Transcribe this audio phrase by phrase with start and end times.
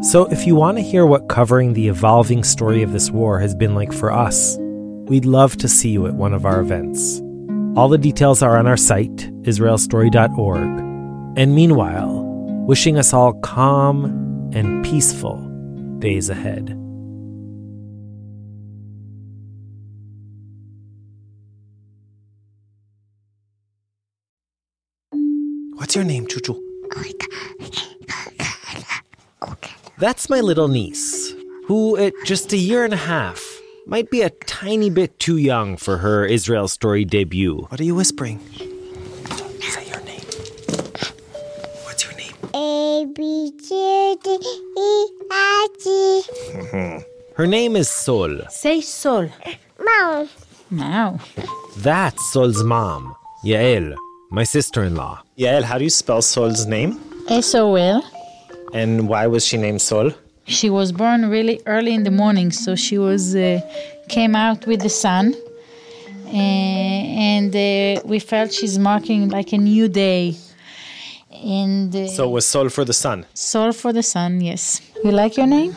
[0.00, 3.52] So, if you want to hear what covering the evolving story of this war has
[3.52, 4.56] been like for us,
[5.08, 7.20] we'd love to see you at one of our events.
[7.76, 10.58] All the details are on our site, israelstory.org.
[11.36, 12.24] And meanwhile,
[12.68, 14.04] wishing us all calm
[14.54, 15.36] and peaceful
[15.98, 16.76] days ahead.
[25.74, 26.56] What's your name, Chuchu?
[29.98, 31.34] That's my little niece,
[31.66, 33.42] who, at just a year and a half,
[33.84, 37.66] might be a tiny bit too young for her Israel Story debut.
[37.68, 38.38] What are you whispering?
[39.60, 40.20] Say your name.
[41.82, 42.32] What's your name?
[42.54, 44.38] A B C D
[44.78, 46.22] E F G.
[47.34, 48.38] Her name is Sol.
[48.50, 49.28] Say Sol.
[49.80, 50.28] Mom.
[50.70, 51.18] Now.
[51.78, 53.96] That's Sol's mom, Yael,
[54.30, 55.22] my sister in law.
[55.36, 57.00] Yael, how do you spell Sol's name?
[57.28, 58.04] S O L.
[58.72, 60.12] And why was she named Sol?
[60.46, 63.60] She was born really early in the morning, so she was uh,
[64.08, 65.34] came out with the sun,
[66.26, 70.36] uh, and uh, we felt she's marking like a new day.
[71.44, 73.26] And uh, So it was Sol for the sun.
[73.34, 74.80] Sol for the sun, yes.
[75.04, 75.74] You like your name?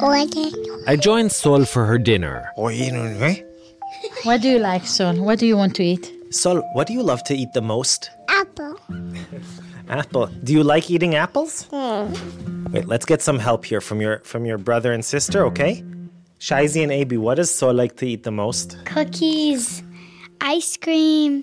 [0.00, 0.50] Order.
[0.86, 2.50] I joined Sol for her dinner.
[2.56, 5.14] What do you like, Sol?
[5.16, 6.12] What do you want to eat?
[6.30, 8.10] Sol, what do you love to eat the most?
[8.28, 8.78] Apple.
[9.88, 10.26] Apple.
[10.44, 11.66] Do you like eating apples?
[11.70, 12.12] Hmm.
[12.72, 15.82] Wait, let's get some help here from your from your brother and sister, okay?
[16.38, 18.76] Shaizi and Abi, what does Sol like to eat the most?
[18.84, 19.82] Cookies.
[20.40, 21.42] Ice cream.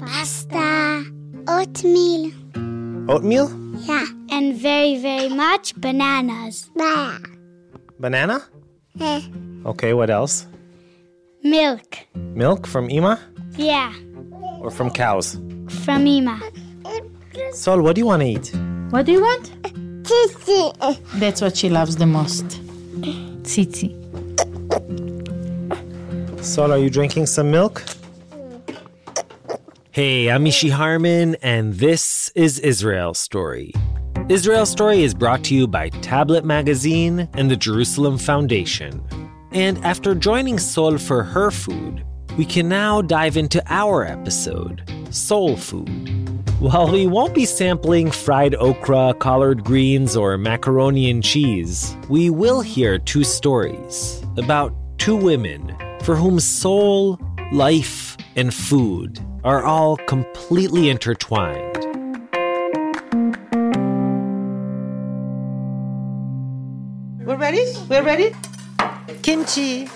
[0.00, 1.04] Pasta.
[1.48, 2.32] Oatmeal.
[3.08, 3.48] Oatmeal?
[3.86, 4.04] Yeah.
[4.30, 6.68] And very, very much bananas.
[6.76, 7.18] Bah.
[7.98, 8.42] Banana?
[9.00, 9.22] Eh.
[9.66, 10.46] Okay, what else?
[11.42, 11.98] Milk.
[12.14, 13.18] Milk from Ima
[13.56, 13.92] Yeah.
[14.60, 15.38] or from cows?
[15.84, 16.40] From Ima.
[17.52, 18.52] Sol, what do you want to eat?
[18.90, 19.50] What do you want?
[20.04, 20.72] Titi.
[21.14, 22.46] That's what she loves the most.
[23.42, 23.92] Tzitzi.
[26.44, 27.82] Sol, are you drinking some milk?
[29.90, 33.72] Hey, I'm Mishy Harman, and this is Israel Story.
[34.28, 39.02] Israel Story is brought to you by Tablet Magazine and the Jerusalem Foundation.
[39.52, 42.04] And after joining Sol for her food,
[42.36, 46.33] we can now dive into our episode, Soul Food.
[46.60, 52.60] While we won't be sampling fried okra, collard greens, or macaroni and cheese, we will
[52.60, 57.18] hear two stories about two women for whom soul,
[57.52, 61.76] life, and food are all completely intertwined.
[67.26, 67.64] We're ready?
[67.88, 68.34] We're ready?
[69.22, 69.88] Kimchi.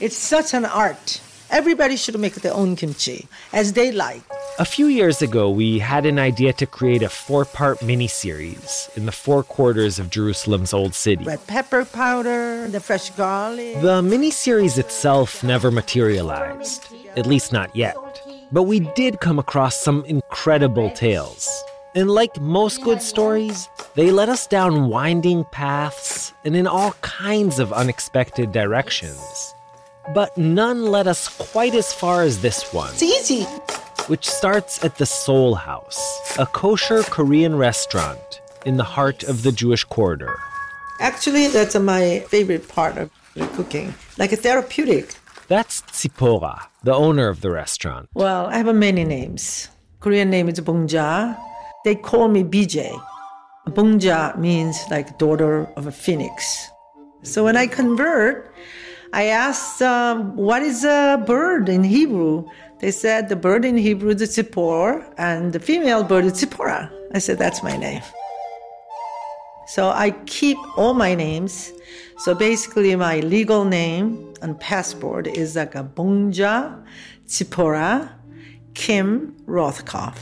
[0.00, 1.20] It's such an art.
[1.50, 4.22] Everybody should make their own kimchi as they like.
[4.58, 9.06] A few years ago, we had an idea to create a four part miniseries in
[9.06, 11.24] the four quarters of Jerusalem's Old City.
[11.24, 13.80] Red pepper powder, the fresh garlic.
[13.80, 17.96] The miniseries itself never materialized, at least not yet.
[18.50, 21.48] But we did come across some incredible tales.
[21.94, 27.58] And like most good stories, they led us down winding paths and in all kinds
[27.58, 29.54] of unexpected directions.
[30.14, 33.42] But none led us quite as far as this one, It's easy.
[34.06, 35.98] which starts at the Soul House,
[36.38, 40.38] a kosher Korean restaurant in the heart of the Jewish quarter.
[41.00, 45.14] Actually, that's my favorite part of the cooking, like a therapeutic.
[45.48, 48.08] That's Tzipora, the owner of the restaurant.
[48.14, 49.68] Well, I have many names.
[50.00, 51.36] Korean name is Bongja.
[51.84, 52.96] They call me BJ.
[53.68, 56.68] Bongja means like daughter of a phoenix.
[57.22, 58.52] So when I convert,
[59.12, 62.48] I asked, um, what is a bird in Hebrew?
[62.80, 66.90] They said the bird in Hebrew is Tzipor, and the female bird is Tzipora.
[67.14, 68.02] I said, that's my name.
[69.66, 71.72] So I keep all my names.
[72.18, 75.82] So basically, my legal name and passport is like a
[77.26, 78.10] Tzipora
[78.74, 80.18] Kim Rothkopf.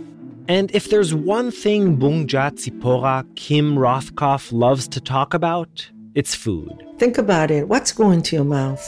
[0.50, 6.72] And if there's one thing Bungja Tzipora Kim Rothkopf loves to talk about, it's food.
[6.98, 7.68] Think about it.
[7.68, 8.84] What's going to your mouth?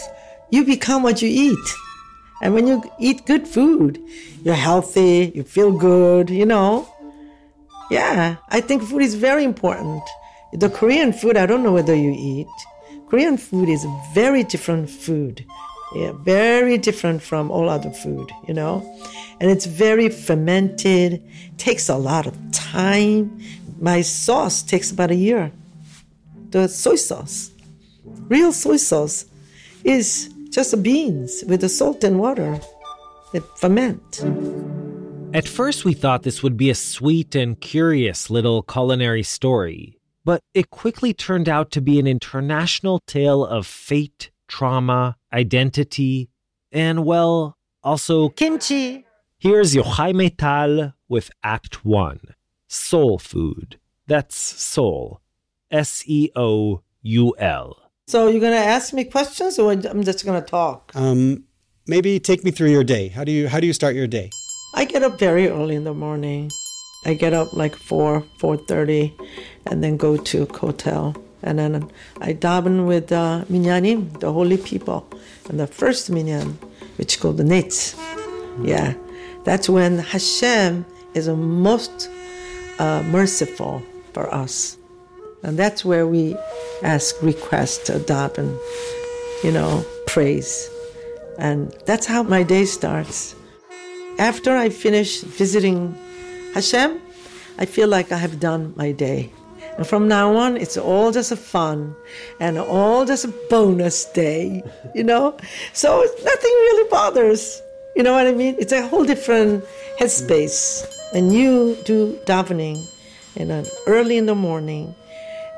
[0.50, 1.68] You become what you eat.
[2.42, 4.02] And when you eat good food,
[4.42, 6.88] you're healthy, you feel good, you know.
[7.90, 10.02] Yeah, I think food is very important.
[10.52, 12.48] The Korean food, I don't know whether you eat.
[13.08, 15.44] Korean food is very different food.
[15.94, 18.82] Yeah, very different from all other food, you know.
[19.40, 21.22] And it's very fermented,
[21.58, 23.40] takes a lot of time.
[23.78, 25.52] My sauce takes about a year.
[26.52, 27.50] The soy sauce,
[28.04, 29.24] real soy sauce,
[29.84, 32.60] is just the beans with the salt and water
[33.32, 34.22] that ferment.
[35.34, 40.42] At first, we thought this would be a sweet and curious little culinary story, but
[40.52, 46.28] it quickly turned out to be an international tale of fate, trauma, identity,
[46.70, 49.06] and, well, also Kimchi.
[49.38, 52.20] Here's Yochai Maital with Act 1
[52.68, 53.80] Soul Food.
[54.06, 55.21] That's soul.
[55.72, 57.76] S E O U L.
[58.06, 60.92] So you're gonna ask me questions, or I'm just gonna talk?
[60.94, 61.44] Um,
[61.86, 63.08] maybe take me through your day.
[63.08, 64.30] How do you how do you start your day?
[64.74, 66.50] I get up very early in the morning.
[67.04, 69.14] I get up like four, four thirty,
[69.66, 71.90] and then go to a hotel, and then
[72.20, 75.08] I daven with uh, minyanim, the holy people,
[75.48, 76.58] and the first minyan,
[76.98, 77.96] which called the netz.
[78.62, 78.94] Yeah,
[79.44, 80.84] that's when Hashem
[81.14, 82.08] is most
[82.78, 83.82] uh, merciful
[84.12, 84.78] for us,
[85.42, 86.36] and that's where we
[86.82, 88.58] ask, request, uh, daven,
[89.42, 90.70] you know, praise,
[91.38, 93.34] and that's how my day starts.
[94.18, 95.96] After I finish visiting
[96.54, 97.00] Hashem,
[97.58, 99.32] I feel like I have done my day.
[99.76, 101.96] And from now on, it's all just a fun
[102.40, 104.62] and all just a bonus day,
[104.94, 105.36] you know?
[105.72, 107.62] So nothing really bothers.
[107.96, 108.56] You know what I mean?
[108.58, 109.64] It's a whole different
[109.98, 110.84] headspace.
[111.14, 112.76] And you do davening
[113.36, 114.94] in an early in the morning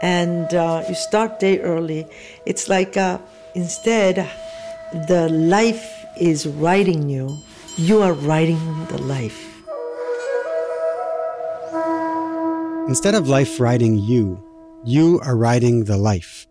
[0.05, 2.07] and uh, you start day early.
[2.45, 3.19] It's like uh,
[3.55, 4.31] instead,
[5.09, 5.83] the life
[6.21, 7.39] is writing you,
[7.79, 9.41] you are writing the life.
[12.87, 14.39] Instead of life writing you,
[14.85, 16.47] you are writing the life.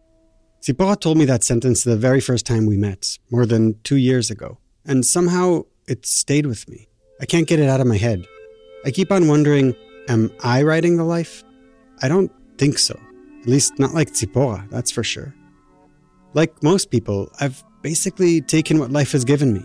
[0.64, 4.32] Zipporah told me that sentence the very first time we met, more than two years
[4.32, 6.88] ago, and somehow it stayed with me.
[7.22, 8.26] I can't get it out of my head.
[8.84, 9.76] I keep on wondering,
[10.10, 11.44] am I writing the life?
[12.02, 13.00] I don't think so.
[13.44, 15.36] At least not like Zipporah, that's for sure.
[16.34, 19.62] Like most people, I've basically taken what life has given me.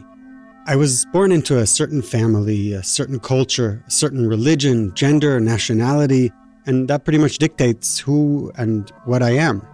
[0.66, 6.32] I was born into a certain family, a certain culture, a certain religion, gender, nationality,
[6.66, 9.64] and that pretty much dictates who and what I am.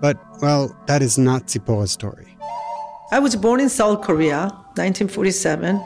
[0.00, 2.38] But, well, that is not Zipporah's story.
[3.10, 4.42] I was born in South Korea,
[4.76, 5.82] 1947.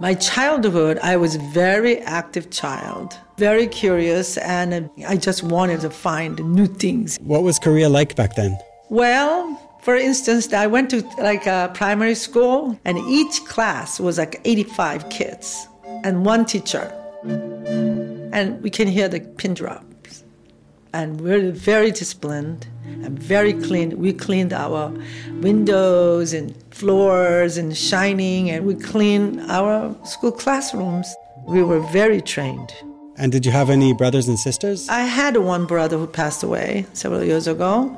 [0.00, 6.42] My childhood, I was very active child, very curious, and I just wanted to find
[6.42, 7.18] new things.
[7.20, 8.58] What was Korea like back then?
[8.88, 14.40] Well, for instance, I went to like a primary school, and each class was like
[14.46, 15.68] 85 kids
[16.02, 16.90] and one teacher.
[18.32, 19.84] And we can hear the pin drops.
[20.92, 23.98] And we're very disciplined and very clean.
[23.98, 24.92] We cleaned our
[25.40, 31.14] windows and floors and shining, and we cleaned our school classrooms.
[31.46, 32.72] We were very trained.
[33.16, 34.88] And did you have any brothers and sisters?
[34.88, 37.96] I had one brother who passed away several years ago,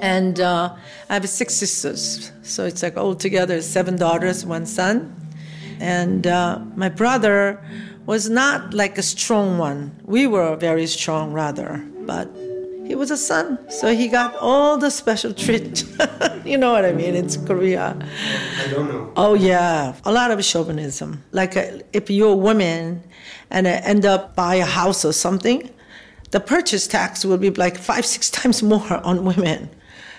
[0.00, 0.74] and uh,
[1.10, 2.32] I have six sisters.
[2.42, 5.14] So it's like all together seven daughters, one son.
[5.80, 7.62] And uh, my brother
[8.06, 9.96] was not like a strong one.
[10.04, 12.28] We were very strong, rather, but
[12.84, 15.84] he was a son, so he got all the special treat.
[16.44, 17.14] you know what I mean?
[17.14, 17.96] It's Korea.
[18.58, 19.12] I don't know.
[19.16, 21.22] Oh yeah, a lot of chauvinism.
[21.30, 23.02] Like uh, if you're a woman
[23.50, 25.70] and uh, end up buy a house or something,
[26.32, 29.70] the purchase tax will be like five, six times more on women.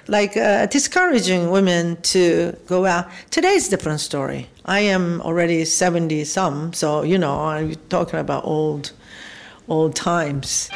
[0.07, 3.09] Like uh, discouraging women to go out.
[3.29, 4.49] Today's different story.
[4.65, 8.93] I am already seventy some, so you know I'm talking about old,
[9.67, 10.69] old times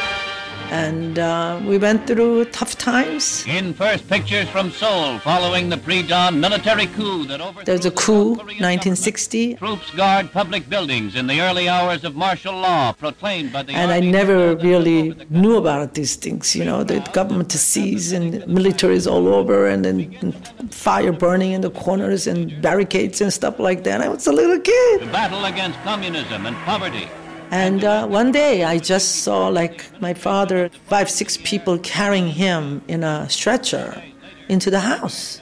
[0.72, 3.46] and uh, we went through tough times.
[3.48, 8.36] In first pictures from Seoul, following the pre-dawn military coup that overthrew There's a coup,
[8.36, 9.60] 1960, government.
[9.60, 13.92] Troops guard public buildings in the early hours of martial law proclaimed by the and
[13.92, 16.56] I never really knew about these things.
[16.56, 20.32] You know, the government sees and militaries all over, and then
[20.70, 24.02] fire burning in the corners and barricades and stuff like that.
[24.02, 25.00] I was a little kid.
[25.02, 27.08] to battle against communism and poverty.
[27.52, 32.82] And uh, one day I just saw like my father, five, six people carrying him
[32.88, 34.02] in a stretcher
[34.50, 35.42] into the house.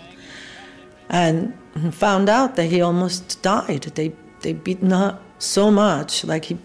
[1.10, 1.54] And
[1.92, 3.84] found out that he almost died.
[3.96, 6.58] They, they beaten up so much, like he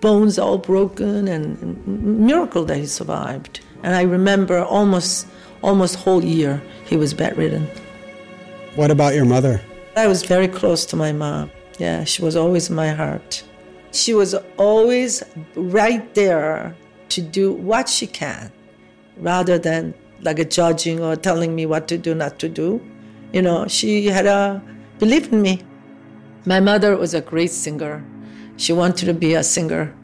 [0.00, 1.86] bones all broken and, and
[2.26, 3.60] miracle that he survived.
[3.82, 5.26] And I remember almost,
[5.62, 7.66] almost whole year he was bedridden.
[8.74, 9.60] What about your mother?
[9.96, 11.50] I was very close to my mom.
[11.78, 13.44] Yeah, she was always in my heart.
[13.94, 15.22] She was always
[15.54, 16.76] right there
[17.10, 18.50] to do what she can
[19.16, 22.82] rather than like a judging or telling me what to do, not to do.
[23.32, 24.60] You know, she had a
[24.98, 25.62] belief in me.
[26.44, 28.04] My mother was a great singer.
[28.56, 29.94] She wanted to be a singer.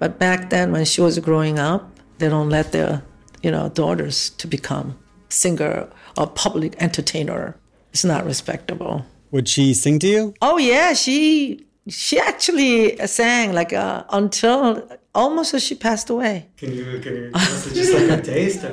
[0.00, 3.02] But back then when she was growing up, they don't let their,
[3.42, 7.56] you know, daughters to become singer or public entertainer.
[7.92, 9.06] It's not respectable.
[9.30, 10.34] Would she sing to you?
[10.42, 16.49] Oh yeah, she she actually sang like uh, until almost as she passed away.
[16.57, 18.65] Can you, can you give us just like a taste?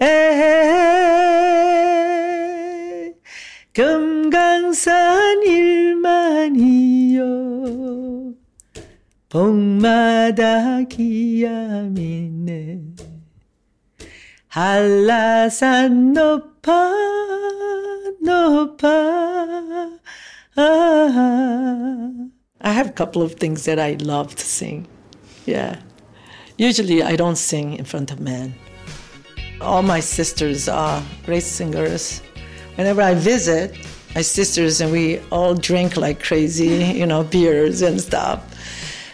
[0.00, 1.12] 에이,
[3.74, 7.20] 금강산 일만이요
[9.28, 12.80] 봄마다 기암이네
[14.48, 16.90] 한라산 높아
[18.22, 18.88] 높아
[20.57, 22.29] 아.
[22.61, 24.87] I have a couple of things that I love to sing.
[25.45, 25.79] Yeah.
[26.57, 28.55] Usually I don't sing in front of men.
[29.61, 32.21] All my sisters are great singers.
[32.75, 33.77] Whenever I visit
[34.15, 38.41] my sisters and we all drink like crazy, you know, beers and stuff.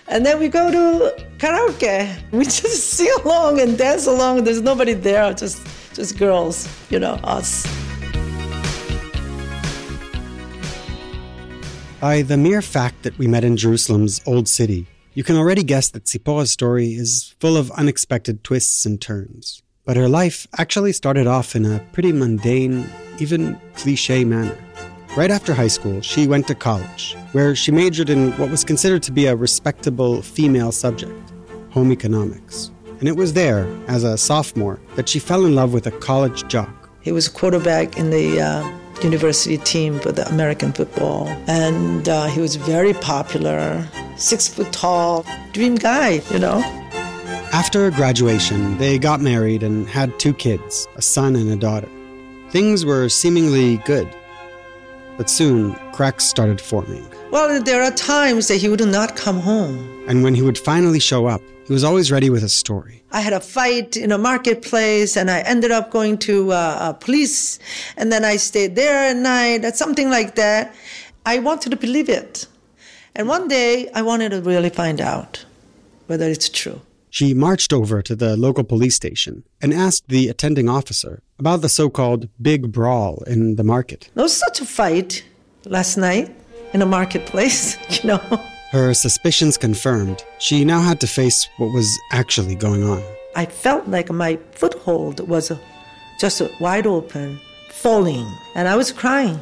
[0.08, 2.08] And then we go to karaoke.
[2.32, 4.44] We just sing along and dance along.
[4.44, 7.66] There's nobody there, just just girls, you know, us.
[12.02, 15.90] By the mere fact that we met in Jerusalem's Old City, you can already guess
[15.90, 19.62] that Tzipporah's story is full of unexpected twists and turns.
[19.86, 22.90] But her life actually started off in a pretty mundane,
[23.20, 24.58] even cliche manner.
[25.16, 29.04] Right after high school, she went to college, where she majored in what was considered
[29.04, 31.32] to be a respectable female subject
[31.70, 32.72] home economics.
[32.98, 36.48] And it was there, as a sophomore, that she fell in love with a college
[36.48, 36.90] jock.
[37.02, 42.26] He was a quarterback in the uh, university team for the American football, and uh,
[42.28, 46.60] he was very popular, six foot tall, dream guy, you know.
[47.54, 51.90] After graduation, they got married and had two kids, a son and a daughter.
[52.50, 54.08] Things were seemingly good.
[55.18, 57.06] But soon, cracks started forming.
[57.32, 60.04] Well, there are times that he would not come home.
[60.08, 63.04] And when he would finally show up, he was always ready with a story.
[63.12, 67.60] I had a fight in a marketplace, and I ended up going to uh, police,
[67.98, 70.74] and then I stayed there at night, or something like that.
[71.26, 72.48] I wanted to believe it.
[73.16, 75.46] And one day, I wanted to really find out
[76.08, 76.82] whether it's true.
[77.12, 81.68] She marched over to the local police station and asked the attending officer about the
[81.68, 84.10] so called big brawl in the market.
[84.16, 85.22] There was such a fight
[85.66, 86.34] last night
[86.72, 88.40] in a marketplace, you know.
[88.72, 93.04] Her suspicions confirmed, she now had to face what was actually going on.
[93.36, 95.52] I felt like my foothold was
[96.18, 97.42] just wide open,
[97.72, 98.26] falling,
[98.56, 99.38] and I was crying.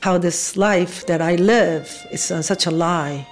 [0.00, 3.26] How this life that I live is such a lie.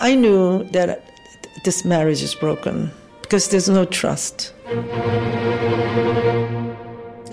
[0.00, 1.17] I knew that
[1.64, 2.90] this marriage is broken
[3.22, 4.52] because there's no trust.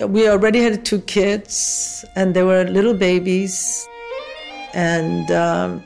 [0.00, 3.86] We already had two kids, and they were little babies,
[4.74, 5.82] and um,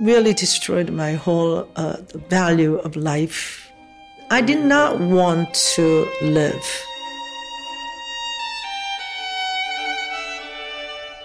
[0.00, 1.96] really destroyed my whole uh,
[2.28, 3.70] value of life.
[4.30, 6.64] I did not want to live.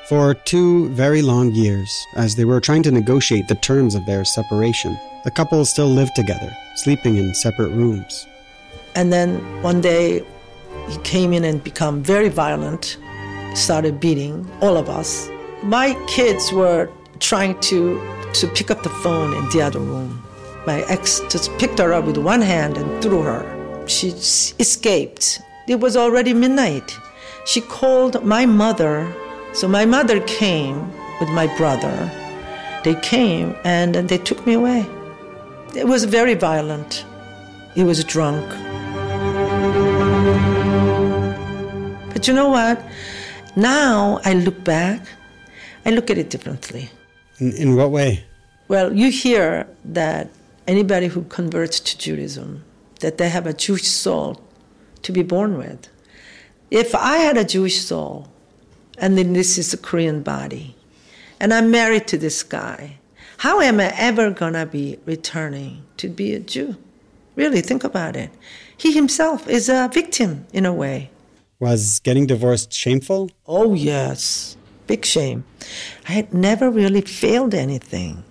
[0.10, 4.24] For two very long years, as they were trying to negotiate the terms of their
[4.24, 8.26] separation, the couple still lived together, sleeping in separate rooms.
[8.96, 10.24] And then one day,
[10.88, 12.98] he came in and became very violent,
[13.54, 15.30] started beating all of us.
[15.62, 18.00] My kids were trying to
[18.36, 20.24] to pick up the phone in the other room.
[20.66, 23.44] My ex just picked her up with one hand and threw her.
[23.88, 24.12] She
[24.58, 25.42] escaped.
[25.68, 26.98] It was already midnight.
[27.46, 29.14] She called my mother.
[29.54, 32.12] So my mother came with my brother.
[32.84, 34.86] They came and, and they took me away.
[35.76, 37.06] It was very violent.
[37.74, 38.46] He was drunk.
[42.14, 42.82] But you know what?
[43.56, 45.02] Now I look back,
[45.86, 46.90] I look at it differently.
[47.40, 48.26] In, in what way?
[48.68, 50.30] Well, you hear that
[50.68, 52.64] anybody who converts to Judaism,
[53.00, 54.42] that they have a Jewish soul
[55.04, 55.88] to be born with.
[56.70, 58.28] If I had a Jewish soul,
[58.98, 60.76] and then this is a Korean body,
[61.40, 62.98] and I'm married to this guy,
[63.38, 66.76] how am I ever gonna be returning to be a Jew?
[67.36, 68.32] Really, think about it.
[68.76, 71.12] He himself is a victim in a way.
[71.60, 73.30] Was getting divorced shameful?
[73.46, 74.58] Oh, yes.
[74.88, 75.44] Big shame.
[76.08, 78.24] I had never really failed anything.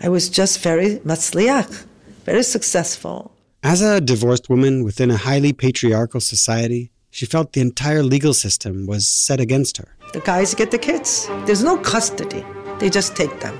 [0.00, 1.84] I was just very matzliach,
[2.24, 3.32] very successful.
[3.62, 8.86] As a divorced woman within a highly patriarchal society, she felt the entire legal system
[8.86, 9.88] was set against her.
[10.12, 11.26] The guys get the kids.
[11.46, 12.44] There's no custody.
[12.78, 13.58] They just take them.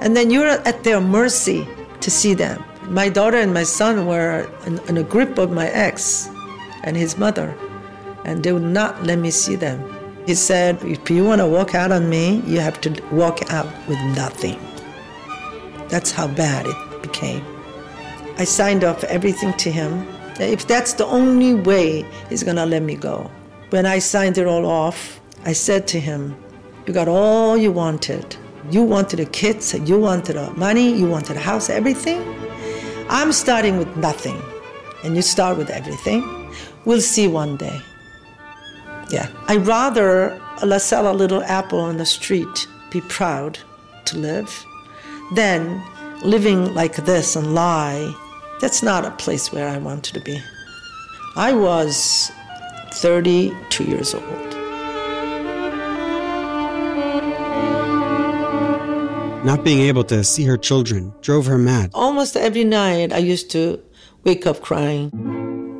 [0.00, 1.66] And then you're at their mercy
[2.00, 2.62] to see them.
[2.88, 6.28] My daughter and my son were in, in a grip of my ex
[6.82, 7.56] and his mother,
[8.24, 9.80] and they would not let me see them.
[10.26, 13.66] He said, If you want to walk out on me, you have to walk out
[13.88, 14.58] with nothing.
[15.88, 17.44] That's how bad it became.
[18.36, 20.06] I signed off everything to him.
[20.40, 23.30] If that's the only way he's gonna let me go.
[23.70, 26.36] When I signed it all off, I said to him,
[26.86, 28.36] You got all you wanted.
[28.70, 32.22] You wanted the kids, you wanted the money, you wanted the house, everything.
[33.08, 34.40] I'm starting with nothing,
[35.04, 36.22] and you start with everything.
[36.84, 37.80] We'll see one day.
[39.10, 39.28] Yeah.
[39.48, 40.40] I'd rather
[40.78, 43.58] sell a little apple on the street, be proud
[44.06, 44.64] to live,
[45.34, 45.82] than
[46.24, 48.14] living like this and lie.
[48.62, 50.40] That's not a place where I wanted to be.
[51.34, 52.30] I was
[52.92, 54.22] 32 years old.
[59.44, 61.90] Not being able to see her children drove her mad.
[61.92, 63.82] Almost every night, I used to
[64.22, 65.10] wake up crying.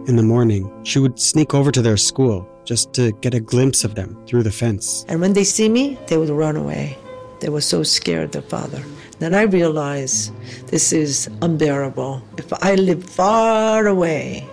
[0.08, 3.84] In the morning, she would sneak over to their school just to get a glimpse
[3.84, 5.04] of them through the fence.
[5.08, 6.98] And when they see me, they would run away.
[7.38, 8.82] They were so scared, their father.
[9.22, 10.32] Then I realize
[10.66, 12.20] this is unbearable.
[12.38, 14.44] If I live far away,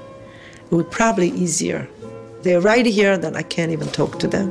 [0.63, 1.89] it would probably be easier.
[2.43, 4.49] They're right here, then I can't even talk to them.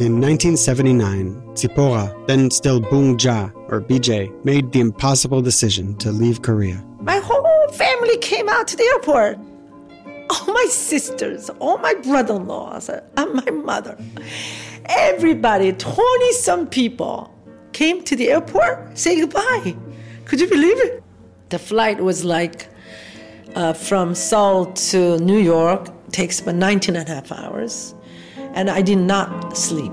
[0.00, 6.40] In 1979, Tzipora, then still Bung Ja, or BJ, made the impossible decision to leave
[6.40, 6.82] Korea.
[7.00, 9.36] My whole family came out to the airport.
[10.30, 13.98] All my sisters, all my brother in laws, and my mother.
[14.86, 17.31] Everybody, 20 some people,
[17.72, 19.76] came to the airport, say goodbye.
[20.24, 21.02] Could you believe it?
[21.48, 22.68] The flight was like
[23.54, 27.94] uh, from Seoul to New York, takes about 19 and a half hours,
[28.54, 29.92] and I did not sleep.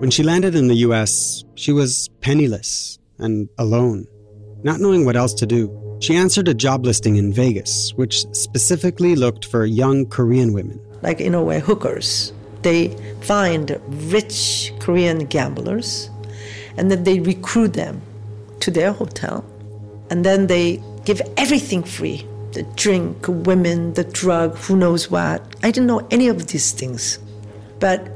[0.00, 4.06] When she landed in the US, she was penniless and alone.
[4.62, 5.70] Not knowing what else to do,
[6.00, 10.80] she answered a job listing in Vegas, which specifically looked for young Korean women.
[11.02, 12.32] Like, in a way, hookers.
[12.62, 12.88] They
[13.20, 13.80] find
[14.12, 16.10] rich Korean gamblers
[16.78, 18.00] and then they recruit them
[18.60, 19.44] to their hotel.
[20.10, 25.42] And then they give everything free the drink, women, the drug, who knows what.
[25.62, 27.18] I didn't know any of these things.
[27.78, 28.08] But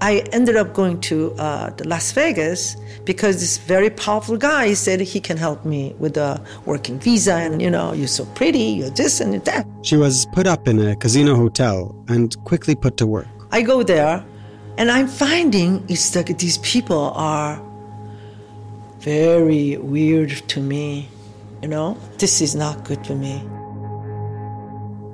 [0.00, 5.20] I ended up going to uh, Las Vegas because this very powerful guy said he
[5.20, 7.34] can help me with a working visa.
[7.34, 9.66] And, you know, you're so pretty, you're this and you're that.
[9.82, 13.28] She was put up in a casino hotel and quickly put to work.
[13.50, 14.24] I go there
[14.78, 17.60] and I'm finding it's like these people are
[19.02, 21.08] very weird to me.
[21.60, 23.42] You know, this is not good for me.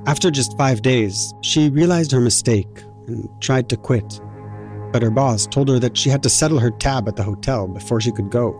[0.07, 4.20] After just five days, she realized her mistake and tried to quit.
[4.92, 7.68] But her boss told her that she had to settle her tab at the hotel
[7.68, 8.53] before she could go.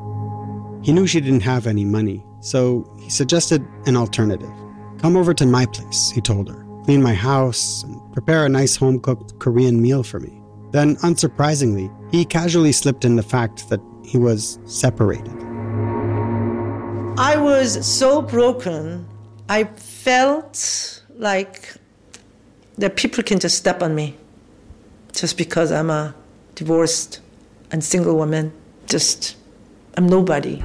[0.83, 4.53] He knew she didn't have any money, so he suggested an alternative.
[4.99, 6.67] Come over to my place, he told her.
[6.85, 10.41] Clean my house and prepare a nice home cooked Korean meal for me.
[10.71, 15.37] Then, unsurprisingly, he casually slipped in the fact that he was separated.
[17.19, 19.07] I was so broken.
[19.51, 21.75] I felt like
[22.79, 24.17] that people can just step on me
[25.13, 26.15] just because I'm a
[26.55, 27.21] divorced
[27.71, 28.51] and single woman.
[28.87, 29.37] Just,
[29.99, 30.63] I'm nobody.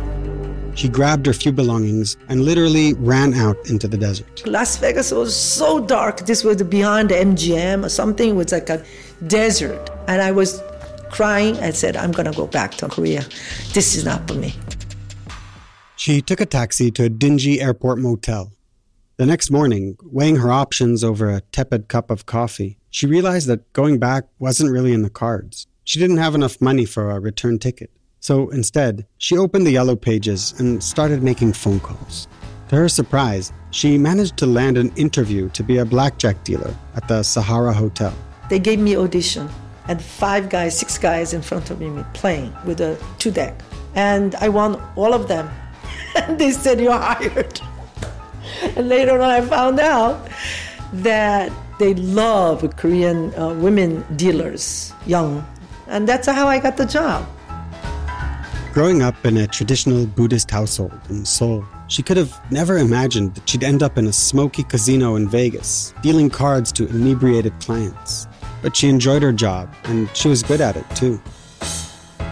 [0.75, 4.47] She grabbed her few belongings and literally ran out into the desert.
[4.47, 6.21] Las Vegas was so dark.
[6.21, 8.29] This was beyond MGM or something.
[8.29, 8.84] It was like a
[9.27, 9.89] desert.
[10.08, 10.62] And I was
[11.13, 11.56] crying.
[11.60, 13.21] I said, I'm going to go back to Korea.
[13.73, 14.56] This is not for me.
[15.95, 18.52] She took a taxi to a dingy airport motel.
[19.17, 23.71] The next morning, weighing her options over a tepid cup of coffee, she realized that
[23.73, 25.67] going back wasn't really in the cards.
[25.84, 27.91] She didn't have enough money for a return ticket.
[28.19, 32.28] So instead, she opened the yellow pages and started making phone calls.
[32.69, 37.08] To her surprise, she managed to land an interview to be a blackjack dealer at
[37.08, 38.13] the Sahara Hotel.
[38.49, 39.47] They gave me audition,
[39.88, 43.60] and five guys, six guys in front of me playing with a two deck.
[43.96, 45.50] And I won all of them.
[46.15, 47.62] and they said, You're hired.
[48.76, 50.28] and later on, I found out
[50.93, 55.46] that they love Korean uh, women dealers, young.
[55.88, 57.28] And that's how I got the job.
[58.74, 63.48] Growing up in a traditional Buddhist household in Seoul, she could have never imagined that
[63.48, 68.28] she'd end up in a smoky casino in Vegas, dealing cards to inebriated clients.
[68.63, 71.21] But she enjoyed her job, and she was good at it too.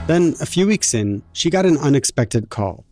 [0.07, 2.85] Then, a few weeks in, she got an unexpected call.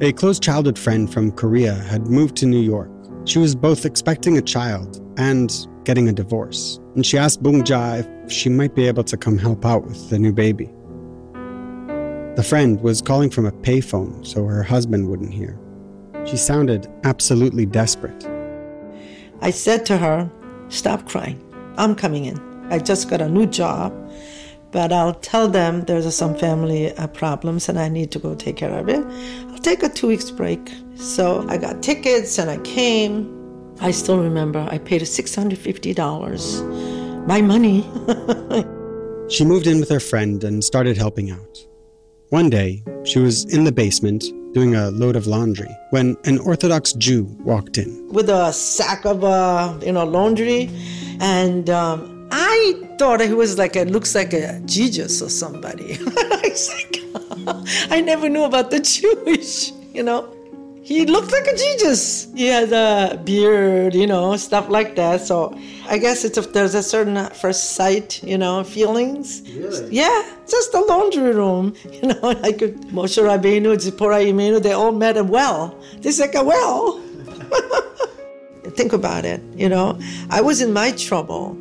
[0.00, 2.90] A close childhood friend from Korea had moved to New York.
[3.24, 8.32] She was both expecting a child and getting a divorce, and she asked Bungja if
[8.32, 10.66] she might be able to come help out with the new baby.
[12.36, 15.58] The friend was calling from a payphone so her husband wouldn't hear.
[16.26, 18.28] She sounded absolutely desperate.
[19.40, 20.30] I said to her,
[20.74, 21.40] Stop crying.
[21.78, 22.36] I'm coming in.
[22.68, 23.92] I just got a new job,
[24.72, 28.56] but I'll tell them there's some family uh, problems and I need to go take
[28.56, 29.06] care of it.
[29.52, 30.58] I'll take a two weeks break.
[30.96, 33.30] So I got tickets and I came.
[33.80, 37.26] I still remember I paid $650.
[37.28, 37.82] My money.
[39.30, 41.56] she moved in with her friend and started helping out.
[42.30, 46.92] One day, she was in the basement doing a load of laundry when an Orthodox
[46.92, 48.08] Jew walked in.
[48.08, 50.70] With a sack of, uh, you know, laundry.
[51.20, 55.98] And um, I thought he was like, it looks like a Jesus or somebody.
[56.06, 56.96] I like,
[57.90, 60.34] I never knew about the Jewish, you know.
[60.84, 62.28] He looked like a Jesus.
[62.34, 65.22] He had a beard, you know, stuff like that.
[65.22, 69.40] So I guess it's if there's a certain first sight, you know, feelings.
[69.56, 69.88] Really?
[69.90, 71.74] Yeah, just a laundry room.
[71.94, 72.58] You know, like
[72.92, 75.74] Moshe Rabbeinu, Zipporah Imenu, they all met him well.
[76.00, 77.00] This is like a well.
[78.76, 79.98] Think about it, you know.
[80.28, 81.56] I was in my trouble.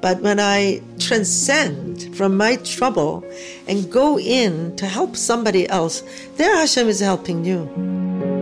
[0.00, 3.24] But when I transcend from my trouble
[3.66, 6.02] and go in to help somebody else,
[6.36, 8.33] there Hashem is helping you.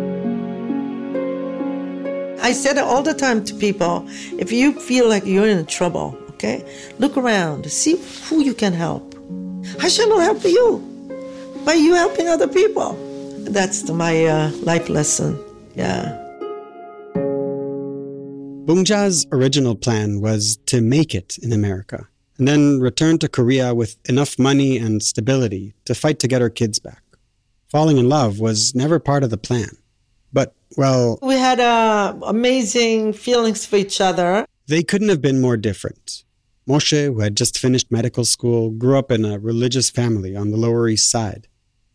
[2.42, 4.04] I said it all the time to people
[4.36, 6.64] if you feel like you're in trouble, okay,
[6.98, 7.96] look around, see
[8.28, 9.14] who you can help.
[9.80, 10.82] Hashem will help you
[11.64, 12.98] by you helping other people.
[13.44, 15.38] That's my uh, life lesson.
[15.76, 16.18] Yeah.
[18.66, 23.96] Bungja's original plan was to make it in America and then return to Korea with
[24.08, 27.02] enough money and stability to fight to get her kids back.
[27.68, 29.76] Falling in love was never part of the plan.
[30.32, 31.18] But, well.
[31.22, 34.46] We had uh, amazing feelings for each other.
[34.66, 36.24] They couldn't have been more different.
[36.68, 40.56] Moshe, who had just finished medical school, grew up in a religious family on the
[40.56, 41.48] Lower East Side.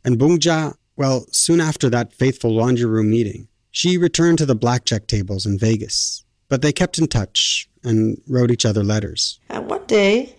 [0.04, 5.08] And Bungja, well, soon after that faithful laundry room meeting, she returned to the blackjack
[5.08, 6.26] tables in Vegas.
[6.50, 9.39] But they kept in touch and wrote each other letters.
[9.50, 10.36] And one day,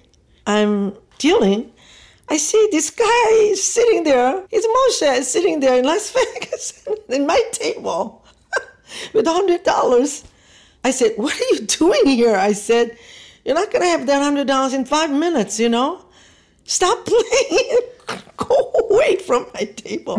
[0.46, 1.72] I'm dealing
[2.30, 4.44] I see this guy sitting there.
[4.50, 8.24] It's Moshe sitting there in Las Vegas in my table
[9.14, 10.24] with a hundred dollars.
[10.84, 12.96] I said, "What are you doing here?" I said,
[13.44, 16.04] "You're not gonna have that hundred dollars in five minutes, you know.
[16.64, 17.80] Stop playing.
[18.36, 20.16] Go away from my table."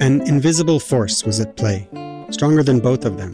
[0.00, 1.88] An invisible force was at play,
[2.30, 3.32] stronger than both of them,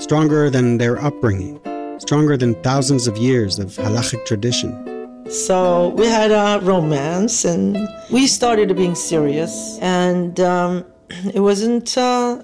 [0.00, 1.60] stronger than their upbringing,
[1.98, 4.72] stronger than thousands of years of halachic tradition.
[5.28, 7.76] So we had a romance, and
[8.10, 9.78] we started being serious.
[9.80, 10.84] And um,
[11.32, 12.42] it wasn't uh,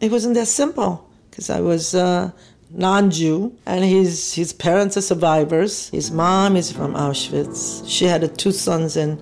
[0.00, 2.30] it wasn't that simple because I was uh,
[2.70, 5.88] non-Jew, and his his parents are survivors.
[5.90, 7.84] His mom is from Auschwitz.
[7.88, 9.20] She had two sons and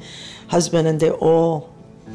[0.48, 1.72] husband, and they all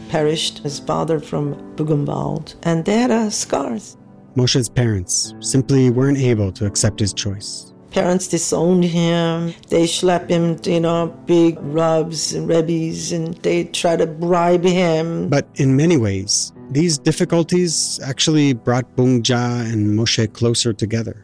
[0.10, 0.60] perished.
[0.60, 3.97] His father from Buchenwald, and they had uh, scars.
[4.36, 7.73] Moshe's parents simply weren't able to accept his choice.
[7.93, 9.53] Parents disowned him.
[9.69, 15.29] They schlep him, you know, big rubs and rebbies, and they try to bribe him.
[15.29, 21.23] But in many ways, these difficulties actually brought Bungja and Moshe closer together.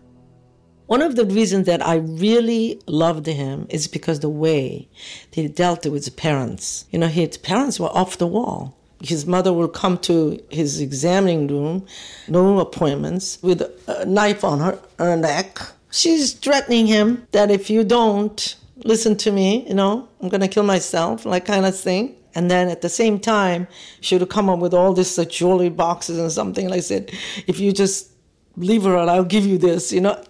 [0.86, 4.90] One of the reasons that I really loved him is because the way
[5.32, 6.86] they dealt with his parents.
[6.92, 8.78] You know, his parents were off the wall.
[9.02, 11.88] His mother would come to his examining room,
[12.28, 15.60] no appointments, with a knife on her, her neck.
[15.92, 20.48] She's threatening him that if you don't listen to me, you know, I'm going to
[20.48, 22.16] kill myself, like kind of thing.
[22.36, 23.68] And then at the same time,
[24.02, 26.70] she would come up with all this jewelry boxes and something.
[26.70, 27.12] Like I said,
[27.48, 28.12] if you just
[28.56, 30.22] leave her I'll give you this, you know.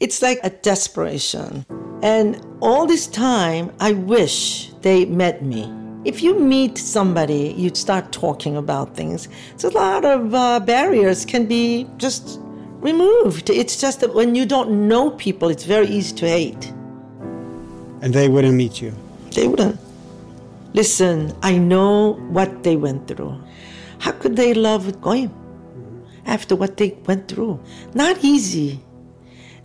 [0.00, 1.64] It's like a desperation.
[2.02, 5.72] And all this time, I wish they met me.
[6.04, 9.28] If you meet somebody, you start talking about things.
[9.56, 12.40] So a lot of uh, barriers can be just
[12.84, 13.50] removed.
[13.50, 16.66] It's just that when you don't know people, it's very easy to hate.
[18.02, 18.92] And they wouldn't meet you.
[19.30, 19.80] They wouldn't.
[20.74, 23.40] Listen, I know what they went through.
[23.98, 25.32] How could they love Goyim
[26.26, 27.58] after what they went through?
[27.94, 28.80] Not easy.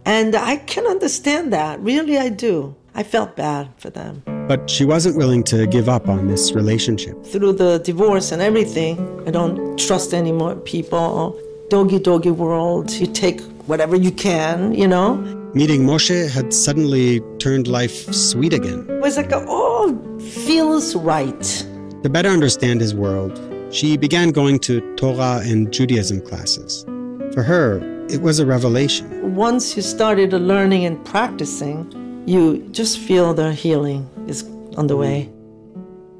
[0.05, 1.79] And I can understand that.
[1.81, 2.75] Really, I do.
[2.95, 4.23] I felt bad for them.
[4.47, 7.23] But she wasn't willing to give up on this relationship.
[7.25, 8.95] Through the divorce and everything,
[9.27, 11.37] I don't trust any more people.
[11.69, 15.17] Doggy doggy world, you take whatever you can, you know?
[15.53, 18.87] Meeting Moshe had suddenly turned life sweet again.
[18.89, 21.67] It was like, oh, feels right.
[22.01, 26.85] To better understand his world, she began going to Torah and Judaism classes.
[27.33, 27.77] For her,
[28.09, 29.35] it was a revelation.
[29.35, 34.43] Once you started learning and practicing, you just feel the healing is
[34.75, 35.29] on the way.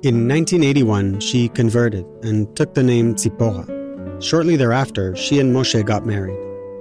[0.04, 3.79] In 1981, she converted and took the name Tzipora.
[4.22, 6.38] Shortly thereafter, she and Moshe got married.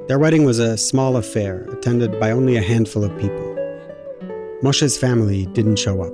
[0.08, 3.54] Their wedding was a small affair, attended by only a handful of people.
[4.60, 6.12] Moshe's family didn't show up.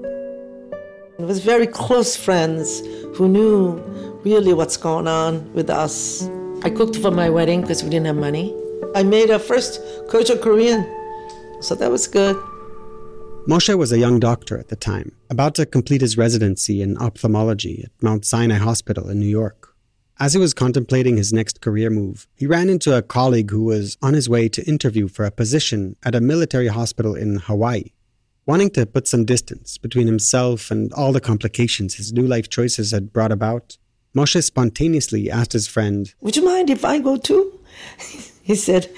[1.18, 2.80] It was very close friends
[3.16, 3.80] who knew
[4.22, 6.28] really what's going on with us.
[6.62, 8.54] I cooked for my wedding because we didn't have money.
[8.94, 10.84] I made a first kosher Korean,
[11.60, 12.36] so that was good.
[13.48, 17.84] Moshe was a young doctor at the time, about to complete his residency in ophthalmology
[17.84, 19.73] at Mount Sinai Hospital in New York.
[20.20, 23.98] As he was contemplating his next career move, he ran into a colleague who was
[24.00, 27.90] on his way to interview for a position at a military hospital in Hawaii.
[28.46, 32.92] Wanting to put some distance between himself and all the complications his new life choices
[32.92, 33.76] had brought about,
[34.14, 37.58] Moshe spontaneously asked his friend, Would you mind if I go too?
[38.42, 38.88] he said,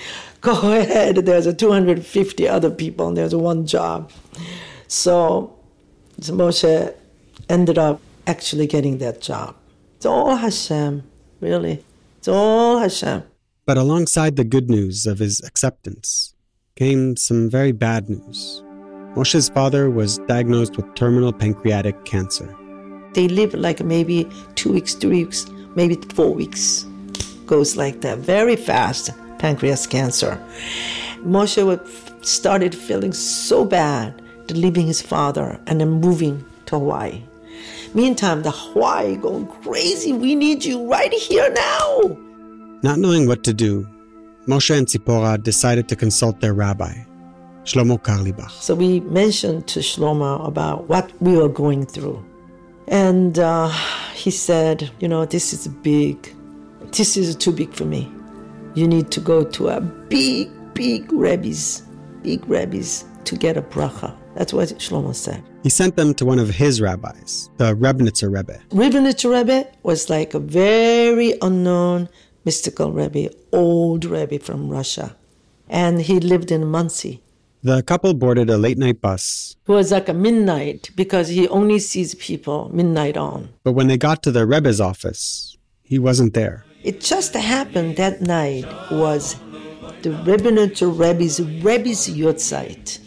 [0.42, 1.16] Go ahead.
[1.16, 4.11] There's a 250 other people and there's one job.
[4.87, 5.57] So,
[6.20, 6.94] so Moshe
[7.48, 9.57] ended up actually getting that job.
[10.07, 11.03] It's all Hashem,
[11.40, 11.83] really.
[12.19, 13.25] It's all Hashem.
[13.64, 16.33] But alongside the good news of his acceptance
[16.77, 18.62] came some very bad news.
[19.16, 22.55] Moshe's father was diagnosed with terminal pancreatic cancer.
[23.14, 26.87] They live like maybe two weeks, three weeks, maybe four weeks.
[27.47, 30.40] Goes like that, very fast, pancreas cancer.
[31.25, 31.85] Moshe would-
[32.25, 37.23] started feeling so bad leaving his father and then moving to Hawaii.
[37.96, 40.12] Meantime, the Hawaii going crazy.
[40.12, 42.18] We need you right here now.
[42.82, 43.88] Not knowing what to do,
[44.46, 46.92] Moshe and Tzipora decided to consult their rabbi,
[47.64, 48.50] Shlomo Carlebach.
[48.50, 52.22] So we mentioned to Shlomo about what we were going through.
[52.87, 53.68] And uh,
[54.12, 56.37] he said, You know, this is big.
[56.92, 58.12] This is too big for me.
[58.74, 61.80] You need to go to a big, big rabbis,
[62.22, 64.14] big rabbis to get a bracha.
[64.35, 65.42] That's what Shlomo said.
[65.66, 68.61] He sent them to one of his rabbis, the Ribnitzer Rebbe.
[68.70, 72.09] Ribnitzer Rebbe was like a very unknown
[72.44, 75.16] mystical Rebbe, old Rebbe from Russia.
[75.68, 77.20] And he lived in Monsey.
[77.64, 81.81] The couple boarded a late night bus, It was like a midnight because he only
[81.81, 83.48] sees people midnight on.
[83.64, 86.64] but when they got to the Rebbe's office, he wasn't there.
[86.85, 89.35] It just happened that night was
[90.02, 93.00] the Rebbeinu Rebbe's Rebbe's Yahrzeit.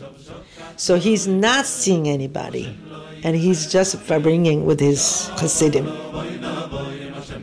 [0.80, 2.74] So he's not seeing anybody,
[3.26, 5.86] and he's just bringing with his Hasidim.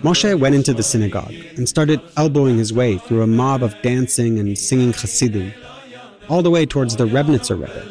[0.01, 4.38] Moshe went into the synagogue and started elbowing his way through a mob of dancing
[4.38, 5.53] and singing Hasidim,
[6.31, 7.85] all the way towards the Ribnitzer Rebbe.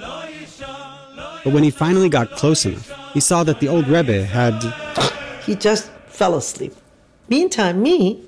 [1.43, 4.59] But when he finally got close enough, he saw that the old Rebbe had
[5.45, 6.73] He just fell asleep.
[7.29, 8.19] Meantime, me,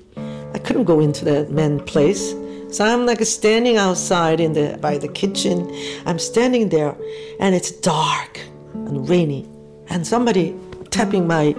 [0.54, 2.32] I couldn't go into that man's place.
[2.70, 5.74] So I'm like standing outside in the by the kitchen.
[6.04, 6.94] I'm standing there
[7.40, 8.40] and it's dark
[8.74, 9.48] and rainy.
[9.88, 10.54] And somebody
[10.90, 11.54] tapping my,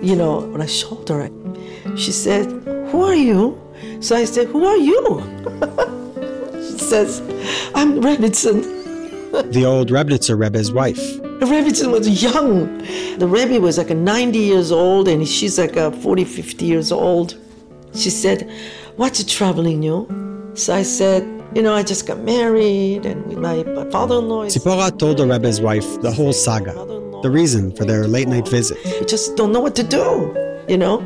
[0.00, 1.30] you know, on my shoulder.
[1.96, 2.46] She said,
[2.90, 3.60] Who are you?
[4.00, 4.96] So I said, Who are you?
[6.54, 7.20] she says,
[7.74, 8.76] I'm Rebbetzin.
[9.52, 11.20] the old Ribnitzer Rebbe's wife.
[11.40, 12.78] The Rebbe was young.
[13.18, 16.90] The Rebbe was like a 90 years old, and she's like a 40, 50 years
[16.90, 17.36] old.
[17.94, 18.50] She said,
[18.96, 20.25] What's troubling you?
[20.56, 21.22] So I said,
[21.54, 24.56] You know, I just got married, and we like my father in law is.
[24.56, 26.72] Tzipora told the Rebbe's wife the whole saga,
[27.22, 28.78] the reason for their late night visit.
[28.84, 30.34] We just don't know what to do,
[30.66, 31.04] you know?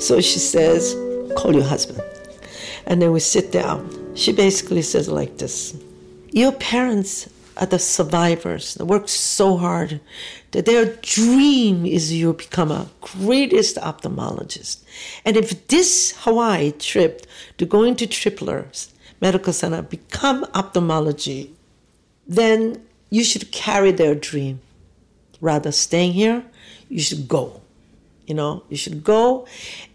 [0.00, 0.94] So she says,
[1.36, 2.02] Call your husband.
[2.86, 3.88] And then we sit down.
[4.16, 5.76] She basically says like this
[6.32, 7.28] Your parents
[7.60, 8.74] are the survivors.
[8.74, 10.00] that work so hard
[10.52, 14.82] that their dream is you become a greatest ophthalmologist.
[15.24, 17.26] And if this Hawaii trip
[17.58, 18.66] to going to Tripler
[19.20, 21.54] Medical Center become ophthalmology,
[22.26, 24.60] then you should carry their dream.
[25.42, 26.44] Rather staying here,
[26.88, 27.60] you should go.
[28.26, 29.46] You know, you should go.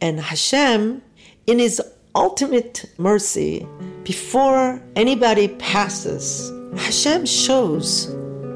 [0.02, 1.02] And Hashem,
[1.48, 1.82] in his
[2.14, 3.66] ultimate mercy,
[4.04, 8.08] before anybody passes, Hashem shows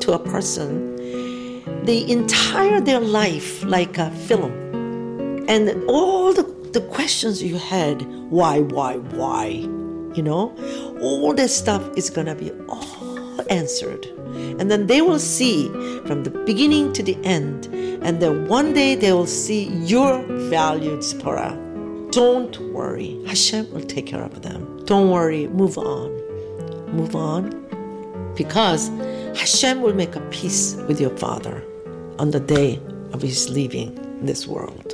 [0.02, 0.96] to a person
[1.86, 4.52] the entire their life like a film.
[5.48, 9.48] And all the, the questions you had, why, why, why,
[10.14, 10.56] you know,
[11.02, 14.06] all that stuff is gonna be all answered.
[14.60, 15.70] And then they will see
[16.06, 17.66] from the beginning to the end.
[18.04, 22.12] And then one day they will see your valued Tzipora.
[22.12, 23.20] Don't worry.
[23.28, 24.84] Hashem will take care of them.
[24.86, 25.48] Don't worry.
[25.48, 26.12] Move on.
[26.96, 27.59] Move on.
[28.40, 28.88] Because
[29.38, 31.62] Hashem will make a peace with your father
[32.20, 32.80] on the day
[33.12, 33.90] of his leaving
[34.26, 34.94] this world.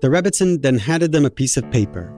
[0.00, 2.12] The Rebbetzin then handed them a piece of paper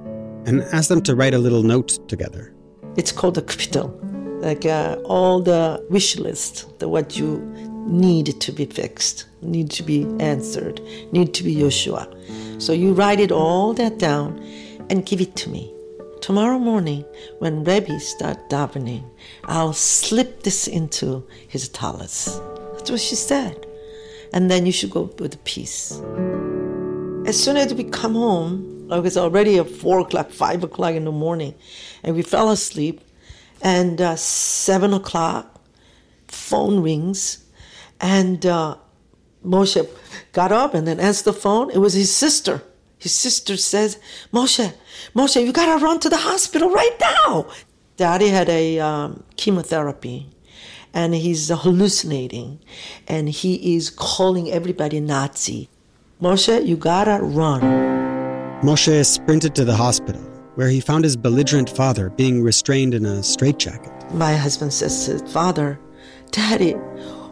[0.46, 2.54] and asked them to write a little note together.
[2.96, 3.92] It's called a kapitel,
[4.40, 7.38] like uh, all the wish list, the what you
[7.86, 10.80] need to be fixed, need to be answered,
[11.12, 12.06] need to be Yeshua.
[12.62, 14.42] So you write it all that down
[14.88, 15.74] and give it to me.
[16.20, 17.04] Tomorrow morning,
[17.38, 19.04] when Rebbe start davening,
[19.44, 22.38] I'll slip this into his talis.
[22.74, 23.66] That's what she said.
[24.34, 25.92] And then you should go with peace.
[27.26, 31.06] As soon as we come home, it was already at four o'clock, five o'clock in
[31.06, 31.54] the morning,
[32.02, 33.00] and we fell asleep.
[33.62, 35.60] And uh, seven o'clock,
[36.28, 37.44] phone rings,
[38.00, 38.76] and uh,
[39.44, 39.88] Moshe
[40.32, 41.70] got up and then answered the phone.
[41.70, 42.62] It was his sister.
[43.00, 43.98] His sister says,
[44.32, 44.72] Moshe,
[45.14, 47.46] Moshe, you gotta run to the hospital right now.
[47.96, 50.28] Daddy had a um, chemotherapy
[50.92, 52.60] and he's hallucinating
[53.08, 55.68] and he is calling everybody Nazi.
[56.20, 57.62] Moshe, you gotta run.
[58.62, 60.20] Moshe sprinted to the hospital,
[60.56, 64.12] where he found his belligerent father being restrained in a straitjacket.
[64.12, 65.80] My husband says to Father,
[66.32, 66.72] Daddy,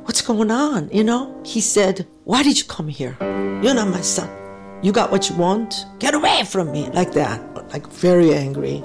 [0.05, 0.89] what's going on?
[0.91, 1.39] You know?
[1.45, 3.19] He said, Why did you come here?
[3.21, 4.38] You're not my son.
[4.81, 5.87] You got what you want?
[5.99, 6.89] Get away from me.
[6.91, 7.41] Like that.
[7.73, 8.83] Like very angry.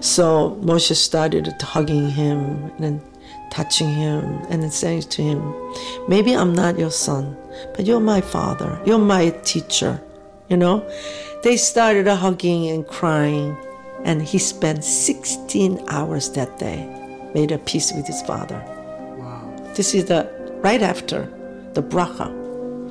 [0.00, 3.00] So Moshe started hugging him and
[3.50, 5.54] touching him and then saying to him,
[6.08, 7.36] Maybe I'm not your son,
[7.74, 8.80] but you're my father.
[8.84, 10.02] You're my teacher.
[10.48, 10.88] You know?
[11.42, 13.56] They started hugging and crying.
[14.04, 16.86] And he spent 16 hours that day,
[17.34, 18.62] made a peace with his father.
[19.18, 19.72] Wow.
[19.74, 20.30] This is the
[20.60, 21.28] right after
[21.74, 22.32] the bracha.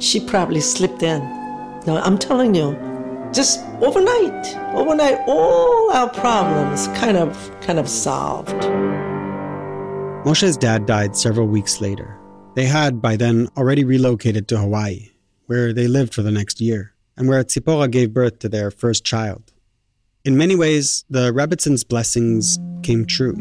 [0.02, 1.22] She probably slipped in.
[1.88, 2.74] No, I'm telling you,
[3.32, 8.56] just overnight, overnight, all our problems kind of kind of solved.
[10.26, 12.20] Moshe's dad died several weeks later.
[12.56, 15.12] They had, by then, already relocated to Hawaii,
[15.46, 19.04] where they lived for the next year, and where Tzipora gave birth to their first
[19.04, 19.52] child.
[20.24, 23.36] In many ways, the Rebbetzins' blessings came true.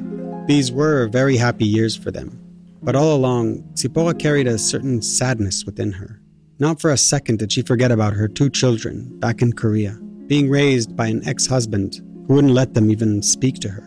[0.47, 2.39] These were very happy years for them.
[2.83, 6.21] But all along, Tzipora carried a certain sadness within her.
[6.61, 10.49] Not for a second did she forget about her two children back in Korea, being
[10.49, 11.97] raised by an ex husband
[12.29, 13.83] who wouldn't let them even speak to her.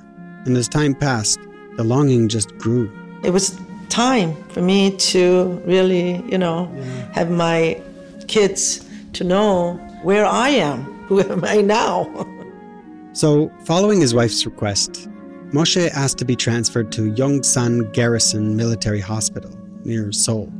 [0.45, 1.39] And as time passed,
[1.77, 2.91] the longing just grew.
[3.23, 7.13] It was time for me to really, you know, yeah.
[7.13, 7.82] have my
[8.27, 10.84] kids to know where I am.
[11.08, 12.27] Who am I now?
[13.13, 15.08] so, following his wife's request,
[15.53, 20.51] Moshe asked to be transferred to Yongsan Garrison Military Hospital near Seoul.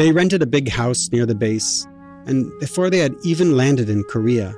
[0.00, 1.86] They rented a big house near the base,
[2.24, 4.56] and before they had even landed in Korea,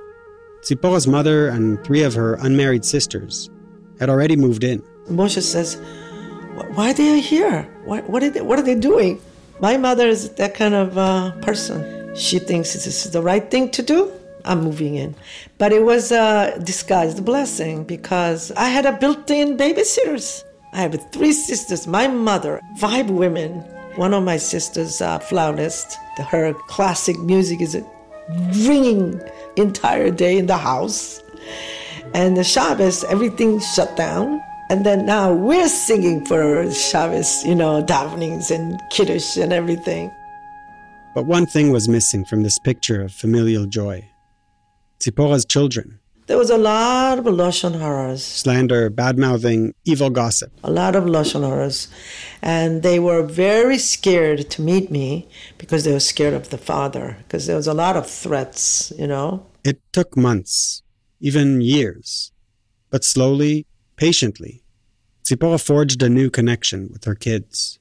[0.61, 3.51] Tzipora's mother and three of her unmarried sisters
[3.99, 4.85] had already moved in.
[5.09, 5.83] Moshe says,
[6.77, 7.63] Why are they here?
[7.85, 9.21] What, what, are, they, what are they doing?
[9.59, 12.15] My mother is that kind of uh, person.
[12.15, 14.13] She thinks this is the right thing to do.
[14.45, 15.17] I'm moving in.
[15.59, 20.45] But it was a disguised blessing because I had a built in babysitters.
[20.73, 23.65] I have three sisters, my mother, five women.
[23.97, 25.99] One of my sisters, uh, flautist,
[26.31, 27.81] her classic music is
[28.67, 29.21] ringing
[29.57, 31.23] entire day in the house.
[32.15, 34.41] And the Shabbos, everything shut down
[34.73, 40.11] And then now we're singing for Shabbos, you know, davenings and kiddush and everything.
[41.15, 44.09] But one thing was missing from this picture of familial joy.
[44.99, 45.99] Tzipora's children.
[46.29, 48.25] There was a lot of Lashon Haras.
[48.25, 50.53] Slander, bad-mouthing, evil gossip.
[50.63, 51.89] A lot of Lashon Haras.
[52.41, 57.17] And they were very scared to meet me because they were scared of the father,
[57.19, 59.45] because there was a lot of threats, you know.
[59.65, 60.83] It took months,
[61.21, 62.31] even years.
[62.91, 63.67] But slowly,
[63.97, 64.63] patiently,
[65.25, 67.81] Tzipora forged a new connection with her kids.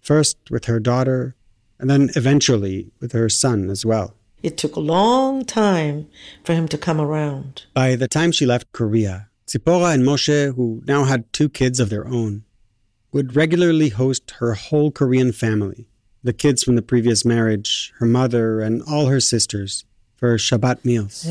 [0.00, 1.36] First with her daughter,
[1.78, 4.15] and then eventually with her son as well.
[4.42, 6.08] It took a long time
[6.44, 7.64] for him to come around.
[7.74, 11.88] By the time she left Korea, Tzipora and Moshe, who now had two kids of
[11.88, 12.44] their own,
[13.12, 15.88] would regularly host her whole Korean family,
[16.22, 19.84] the kids from the previous marriage, her mother, and all her sisters,
[20.16, 21.24] for Shabbat meals.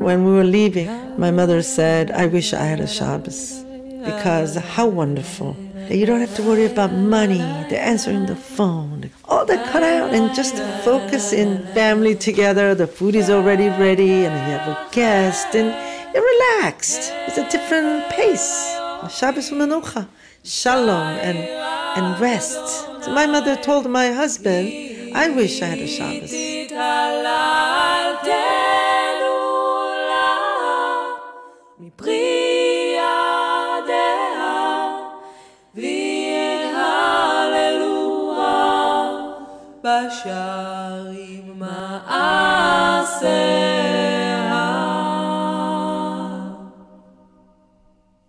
[0.00, 3.64] When we were leaving, my mother said, I wish I had a Shabbos
[4.04, 5.56] because how wonderful.
[5.74, 7.38] that You don't have to worry about money,
[7.70, 12.74] the answering the phone, all that cut out and just focus in family together.
[12.74, 15.68] The food is already ready and you have a guest and
[16.14, 17.12] you're relaxed.
[17.26, 18.76] It's a different pace.
[19.10, 20.08] Shabbos Menucha,
[20.44, 22.64] Shalom and, and rest.
[23.04, 26.32] So my mother told my husband, I wish I had a Shabbos.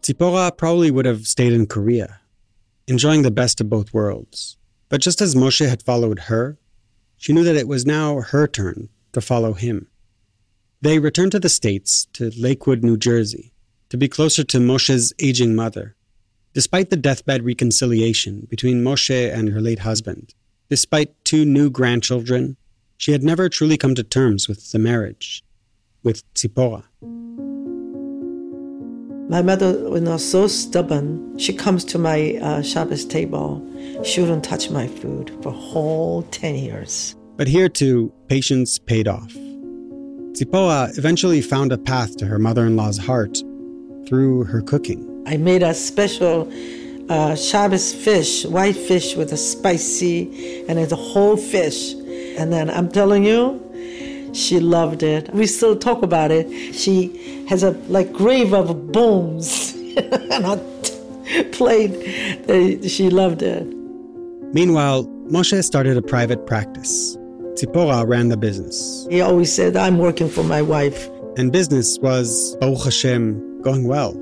[0.02, 2.20] Tzipora probably would have stayed in Korea,
[2.88, 4.58] enjoying the best of both worlds.
[4.90, 6.58] But just as Moshe had followed her,
[7.18, 9.88] she knew that it was now her turn to follow him.
[10.82, 13.54] They returned to the States, to Lakewood, New Jersey,
[13.90, 15.96] to be closer to Moshe's aging mother.
[16.54, 20.34] Despite the deathbed reconciliation between Moshe and her late husband,
[20.70, 22.58] despite two new grandchildren,
[22.98, 25.44] she had never truly come to terms with the marriage,
[26.04, 26.84] with Tzipora.
[29.30, 31.38] My mother was so stubborn.
[31.40, 33.66] She comes to my uh, Shabbos table.
[34.04, 37.16] She wouldn't touch my food for whole 10 years.
[37.36, 39.34] But here too, patience paid off.
[40.34, 43.38] Tzipora eventually found a path to her mother in law's heart
[44.08, 45.24] through her cooking.
[45.26, 46.52] I made a special
[47.10, 51.94] uh, Shabbos fish, white fish with a spicy, and it's a whole fish.
[52.38, 53.62] And then I'm telling you,
[54.34, 55.32] she loved it.
[55.34, 56.74] We still talk about it.
[56.74, 59.74] She has a like grave of bones
[60.32, 62.90] on a plate.
[62.90, 63.64] She loved it.
[64.54, 67.18] Meanwhile, Moshe started a private practice.
[67.56, 69.08] Tzipora ran the business.
[69.10, 71.08] He always said, I'm working for my wife.
[71.38, 74.14] And business was, Baruch Hashem, going well.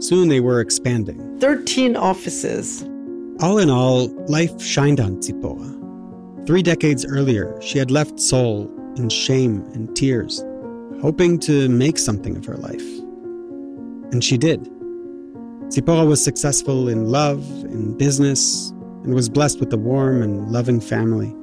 [0.00, 1.38] Soon they were expanding.
[1.40, 2.82] 13 offices.
[3.40, 6.46] All in all, life shined on Tzipora.
[6.46, 10.44] Three decades earlier, she had left Seoul in shame and tears,
[11.00, 12.86] hoping to make something of her life.
[14.12, 14.64] And she did.
[15.68, 18.70] Tzipora was successful in love, in business,
[19.04, 21.34] and was blessed with a warm and loving family.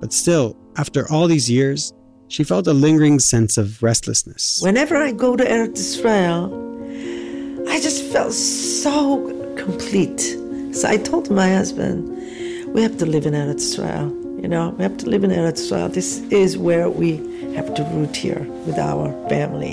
[0.00, 1.92] But still, after all these years,
[2.28, 4.60] she felt a lingering sense of restlessness.
[4.62, 6.67] Whenever I go to Eretz Israel,
[7.68, 10.20] I just felt so complete.
[10.72, 12.08] So I told my husband,
[12.74, 14.08] we have to live in Eretz Israel.
[14.40, 15.88] You know, we have to live in Eretz Israel.
[15.88, 17.16] This is where we
[17.54, 19.72] have to root here with our family.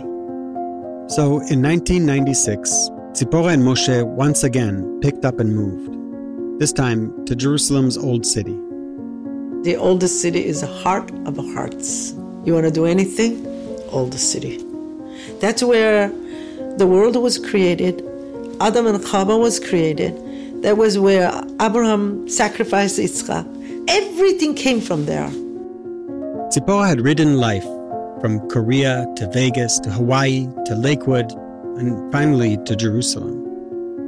[1.08, 7.36] So in 1996, Tzipora and Moshe once again picked up and moved, this time to
[7.36, 8.58] Jerusalem's Old City.
[9.64, 12.14] The oldest city is the heart of hearts.
[12.44, 13.46] You want to do anything?
[13.90, 14.64] Oldest city.
[15.40, 16.12] That's where
[16.78, 18.04] the world was created,
[18.60, 20.14] Adam and Chava was created.
[20.64, 23.46] That was where Abraham sacrificed Yitzchak.
[23.88, 25.30] Everything came from there.
[26.50, 27.66] Tzipora had ridden life
[28.22, 31.32] from Korea to Vegas to Hawaii to Lakewood
[31.78, 33.44] and finally to Jerusalem.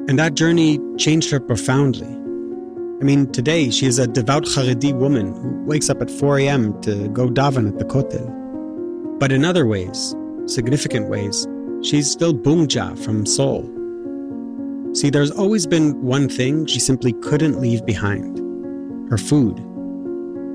[0.09, 2.07] And that journey changed her profoundly.
[2.07, 6.81] I mean, today she is a devout Haredi woman who wakes up at 4 a.m.
[6.81, 9.19] to go daven at the Kotel.
[9.19, 10.15] But in other ways,
[10.47, 11.45] significant ways,
[11.87, 13.63] she's still Bungja from Seoul.
[14.93, 18.39] See, there's always been one thing she simply couldn't leave behind
[19.09, 19.57] her food.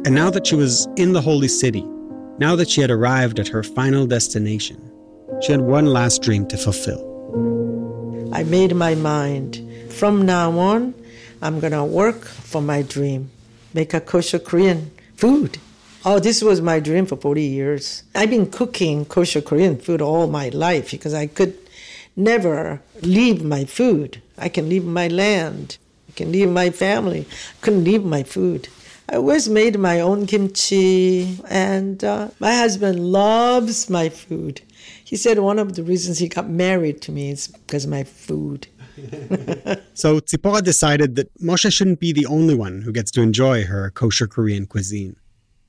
[0.05, 1.85] And now that she was in the holy city,
[2.39, 4.78] now that she had arrived at her final destination,
[5.41, 7.09] she had one last dream to fulfill.
[8.33, 9.61] I made my mind.
[9.91, 10.95] From now on,
[11.41, 13.30] I'm going to work for my dream.
[13.72, 15.59] Make a kosher Korean food.
[16.05, 18.03] Oh, this was my dream for 40 years.
[18.12, 21.57] I've been cooking kosher Korean food all my life because I could
[22.16, 24.20] never leave my food.
[24.36, 25.78] I can leave my land.
[26.09, 27.20] I can leave my family.
[27.20, 28.66] I couldn't leave my food.
[29.09, 34.61] I always made my own kimchi, and uh, my husband loves my food.
[35.05, 38.03] He said one of the reasons he got married to me is because of my
[38.03, 38.66] food.
[39.94, 43.90] So Tzipora decided that Moshe shouldn't be the only one who gets to enjoy her
[43.90, 45.16] kosher Korean cuisine.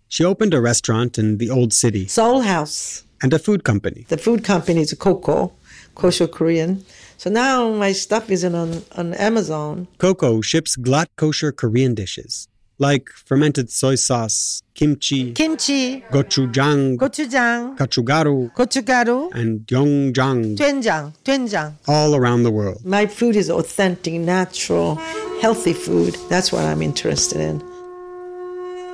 [0.07, 3.03] She opened a restaurant in the old city Soul House.
[3.21, 4.05] and a food company.
[4.09, 5.53] The food company is Coco,
[5.95, 6.85] kosher Korean.
[7.17, 9.87] So now my stuff is on, on Amazon.
[9.97, 12.47] Coco ships glatt kosher Korean dishes
[12.79, 21.73] like fermented soy sauce, kimchi, Kimchi, gochujang, gochujang, kachugaru, gochugaru, and doenjang doenjang, doenjang.
[21.87, 22.83] all around the world.
[22.85, 24.95] My food is authentic, natural,
[25.41, 26.17] healthy food.
[26.29, 27.72] That's what I'm interested in.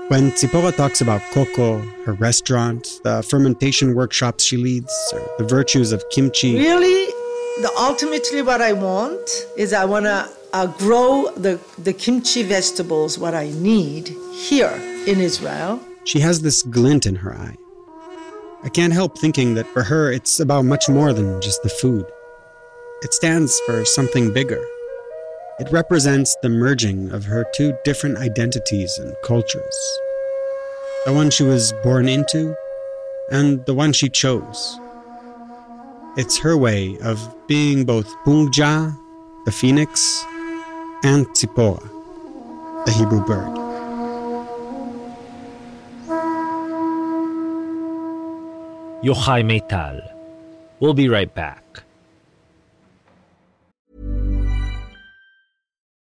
[0.10, 5.92] When Tzipora talks about Coco, her restaurant, the fermentation workshops she leads, or the virtues
[5.92, 7.06] of kimchi, Really,
[7.62, 13.20] the ultimately what I want is I want to uh, grow the, the kimchi vegetables,
[13.20, 14.74] what I need here
[15.06, 15.80] in Israel.
[16.06, 17.56] she has this glint in her eye.
[18.64, 22.06] I can't help thinking that for her it's about much more than just the food.
[23.04, 24.62] It stands for something bigger.
[25.60, 30.00] It represents the merging of her two different identities and cultures
[31.06, 32.56] the one she was born into,
[33.32, 34.78] and the one she chose.
[36.18, 38.96] It's her way of being both Pungja,
[39.46, 40.24] the phoenix,
[41.04, 41.82] and Tzipora,
[42.86, 43.56] the Hebrew bird.
[49.04, 50.02] Yochai Maital.
[50.82, 51.64] We'll be right back.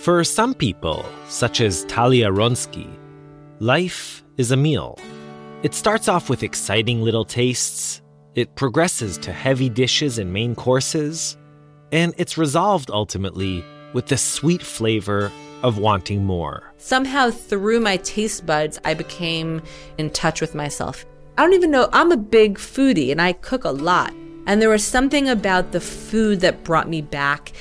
[0.00, 2.88] For some people, such as Talia Ronsky,
[3.58, 4.98] life is a meal.
[5.62, 8.00] It starts off with exciting little tastes,
[8.34, 11.36] it progresses to heavy dishes and main courses,
[11.92, 15.30] and it's resolved ultimately with the sweet flavor
[15.62, 16.72] of wanting more.
[16.78, 19.60] Somehow, through my taste buds, I became
[19.98, 21.04] in touch with myself.
[21.36, 24.14] I don't even know, I'm a big foodie and I cook a lot.
[24.46, 27.52] And there was something about the food that brought me back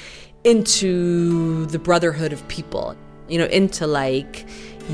[0.43, 2.95] into the brotherhood of people,
[3.27, 4.47] you know, into like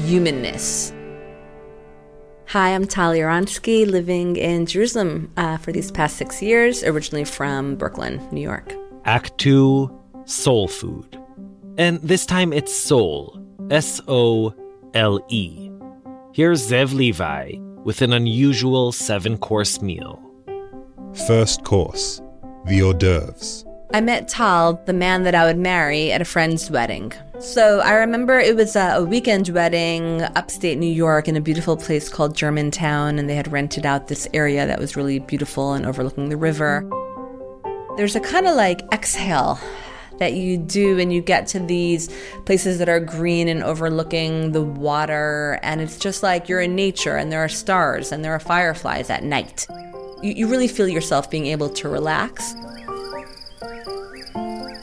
[0.05, 0.93] humanness.
[2.47, 7.75] Hi, I'm Talia Ronsky, living in Jerusalem uh, for these past six years, originally from
[7.75, 8.73] Brooklyn, New York.
[9.05, 9.91] Act 2
[10.25, 11.19] Soul Food.
[11.77, 13.41] And this time it's soul.
[13.71, 14.53] S O
[14.93, 15.71] L E.
[16.33, 20.21] Here's Zev Levi with an unusual seven course meal.
[21.27, 22.21] First course
[22.65, 23.64] the hors d'oeuvres.
[23.95, 27.13] I met Tal, the man that I would marry, at a friend's wedding.
[27.39, 32.09] So I remember it was a, weekend wedding upstate New York in a beautiful place
[32.09, 36.27] called Germantown, and they had rented out this area that was really beautiful and overlooking
[36.27, 36.85] the river.
[37.95, 39.57] There's a kind of like exhale
[40.19, 42.13] that you do when you get to these
[42.45, 47.15] places that are green and overlooking the water, and it's just like you're in nature,
[47.15, 49.67] and there are stars and there are fireflies at night.
[50.21, 52.55] You, you really feel yourself being able to relax.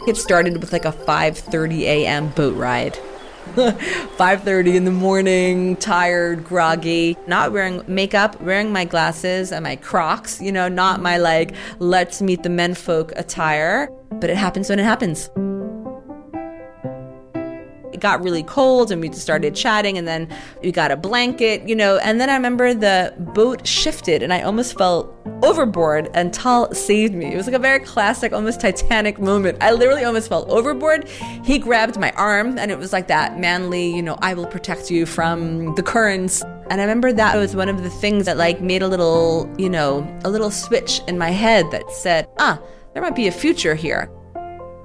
[0.08, 2.28] It started with like a 5:30 a.m.
[2.30, 2.98] boat ride.
[3.54, 10.40] 5:30 in the morning, tired, groggy, not wearing makeup, wearing my glasses and my Crocs,
[10.40, 14.84] you know, not my like let's meet the menfolk attire, but it happens when it
[14.84, 15.30] happens.
[18.02, 20.28] Got really cold and we just started chatting and then
[20.60, 24.42] we got a blanket, you know, and then I remember the boat shifted and I
[24.42, 27.26] almost fell overboard and Tal saved me.
[27.26, 29.58] It was like a very classic, almost Titanic moment.
[29.60, 31.08] I literally almost fell overboard.
[31.44, 34.90] He grabbed my arm and it was like that manly, you know, I will protect
[34.90, 36.42] you from the currents.
[36.70, 39.70] And I remember that was one of the things that like made a little, you
[39.70, 42.60] know, a little switch in my head that said, ah,
[42.94, 44.10] there might be a future here.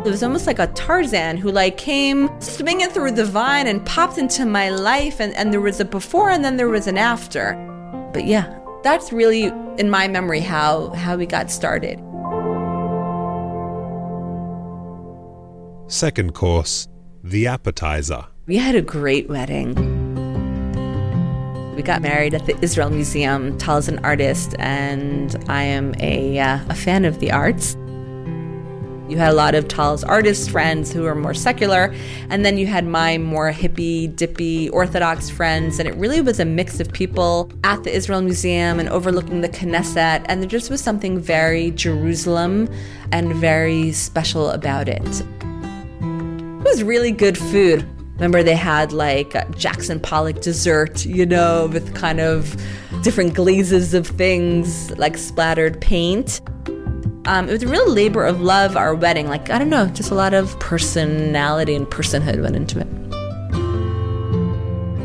[0.06, 4.18] It was almost like a Tarzan who like came swinging through the vine and popped
[4.18, 7.56] into my life and, and there was a before and then there was an after.
[8.14, 9.45] But yeah, that's really
[9.78, 12.00] in my memory how how we got started.
[15.88, 16.88] Second course,
[17.24, 18.28] the appetizer.
[18.45, 19.74] We had a great wedding.
[21.76, 23.58] We got married at the Israel Museum.
[23.58, 27.78] Tal is an artist, and I am a, uh, a fan of the arts.
[29.08, 31.93] You had a lot of Tal's artist friends who were more secular,
[32.30, 36.45] and then you had my more hippie, dippy, Orthodox friends, and it really was a
[36.45, 40.82] mix of people at the Israel Museum and overlooking the Knesset, and there just was
[40.82, 42.70] something very Jerusalem
[43.14, 45.01] and very special about it.
[45.01, 47.88] It was really good food.
[48.16, 52.58] Remember, they had like uh, Jackson Pollock dessert, you know, with kind of
[53.03, 56.41] different glazes of things like splattered paint.
[57.28, 59.28] Um, it was a real labor of love, our wedding.
[59.28, 62.88] Like, I don't know, just a lot of personality and personhood went into it.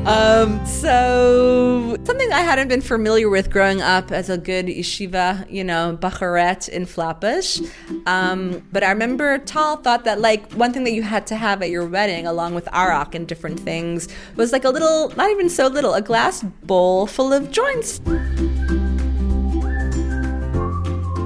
[0.06, 5.62] Um, so something I hadn't been familiar with growing up as a good yeshiva, you
[5.62, 7.60] know, bacharet in Flatbush.
[8.06, 11.62] Um, but I remember Tal thought that like one thing that you had to have
[11.62, 15.48] at your wedding, along with arak and different things, was like a little, not even
[15.48, 18.00] so little, a glass bowl full of joints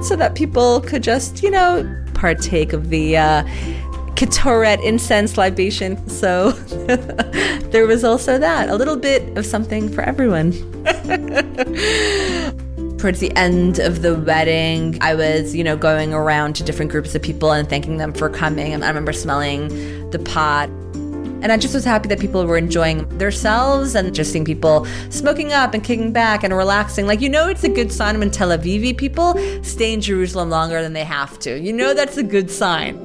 [0.01, 3.43] so that people could just, you know, partake of the uh,
[4.15, 6.07] Ketoret incense libation.
[6.09, 6.51] So
[7.71, 10.53] there was also that, a little bit of something for everyone.
[12.97, 17.13] Towards the end of the wedding, I was, you know, going around to different groups
[17.13, 18.73] of people and thanking them for coming.
[18.73, 20.71] And I remember smelling the pot
[21.41, 25.53] and I just was happy that people were enjoying themselves and just seeing people smoking
[25.53, 27.05] up and kicking back and relaxing.
[27.05, 30.81] Like, you know, it's a good sign when Tel Aviv people stay in Jerusalem longer
[30.81, 31.59] than they have to.
[31.59, 32.97] You know, that's a good sign.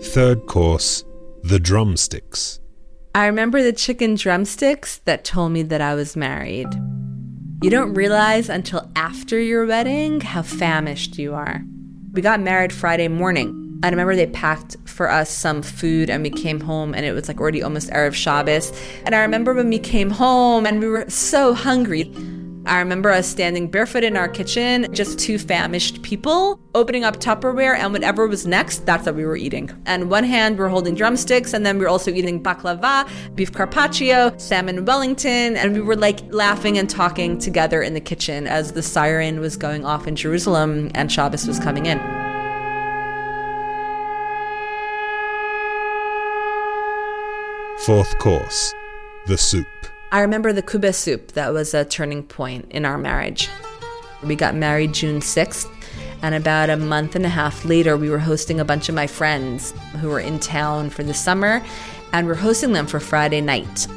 [0.00, 1.04] Third course,
[1.42, 2.60] the drumsticks.
[3.14, 6.68] I remember the chicken drumsticks that told me that I was married.
[7.62, 11.62] You don't realize until after your wedding how famished you are.
[12.12, 13.61] We got married Friday morning.
[13.82, 17.26] I remember they packed for us some food and we came home and it was
[17.26, 18.72] like already almost Erev Shabbos.
[19.04, 22.14] And I remember when we came home and we were so hungry.
[22.64, 27.76] I remember us standing barefoot in our kitchen, just two famished people, opening up Tupperware,
[27.76, 29.68] and whatever was next, that's what we were eating.
[29.84, 34.38] And one hand, we're holding drumsticks, and then we are also eating baklava, beef carpaccio,
[34.38, 38.82] salmon Wellington, and we were like laughing and talking together in the kitchen as the
[38.82, 42.21] siren was going off in Jerusalem and Shabbos was coming in.
[47.86, 48.72] Fourth course,
[49.26, 49.66] the soup.
[50.12, 51.32] I remember the kube soup.
[51.32, 53.48] That was a turning point in our marriage.
[54.22, 55.68] We got married June 6th,
[56.22, 59.08] and about a month and a half later, we were hosting a bunch of my
[59.08, 61.60] friends who were in town for the summer,
[62.12, 63.88] and we're hosting them for Friday night.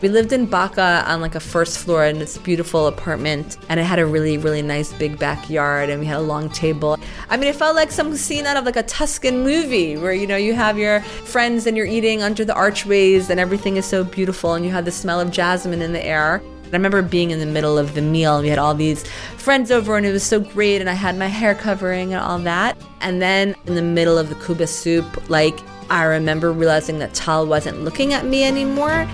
[0.00, 3.82] We lived in Baca on like a first floor in this beautiful apartment, and it
[3.82, 6.96] had a really, really nice big backyard, and we had a long table.
[7.28, 10.26] I mean, it felt like some scene out of like a Tuscan movie where you
[10.26, 14.02] know you have your friends and you're eating under the archways, and everything is so
[14.02, 16.42] beautiful, and you have the smell of jasmine in the air.
[16.64, 19.70] I remember being in the middle of the meal, and we had all these friends
[19.70, 22.78] over, and it was so great, and I had my hair covering and all that.
[23.02, 25.58] And then in the middle of the kuba soup, like
[25.90, 29.06] I remember realizing that Tal wasn't looking at me anymore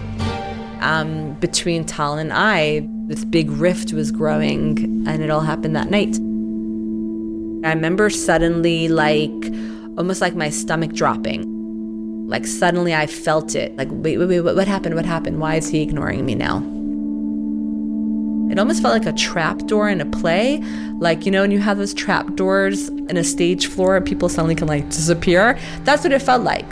[0.80, 5.90] um, between Tal and I, this big rift was growing, and it all happened that
[5.90, 6.16] night.
[7.66, 9.30] I remember suddenly, like,
[9.96, 12.26] almost like my stomach dropping.
[12.28, 13.76] Like, suddenly I felt it.
[13.76, 14.94] Like, wait, wait, wait, what happened?
[14.94, 15.40] What happened?
[15.40, 16.58] Why is he ignoring me now?
[18.50, 20.58] It almost felt like a trap door in a play.
[20.98, 24.28] Like, you know, when you have those trap doors in a stage floor, and people
[24.28, 25.58] suddenly can like disappear.
[25.82, 26.66] That's what it felt like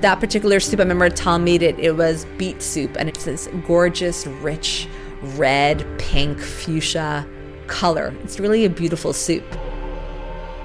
[0.00, 1.78] that particular soup, I remember Tom made it.
[1.78, 4.88] It was beet soup, and it's this gorgeous, rich,
[5.22, 7.26] red, pink, fuchsia
[7.66, 8.14] color.
[8.22, 9.44] It's really a beautiful soup.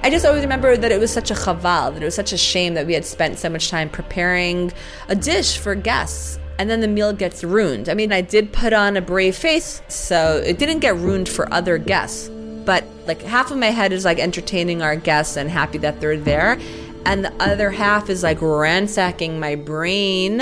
[0.02, 2.38] I just always remember that it was such a chaval, that it was such a
[2.38, 4.72] shame that we had spent so much time preparing
[5.08, 7.88] a dish for guests and then the meal gets ruined.
[7.88, 11.52] I mean, I did put on a brave face, so it didn't get ruined for
[11.52, 12.28] other guests.
[12.64, 16.16] But like half of my head is like entertaining our guests and happy that they're
[16.16, 16.58] there
[17.06, 20.40] and the other half is like ransacking my brain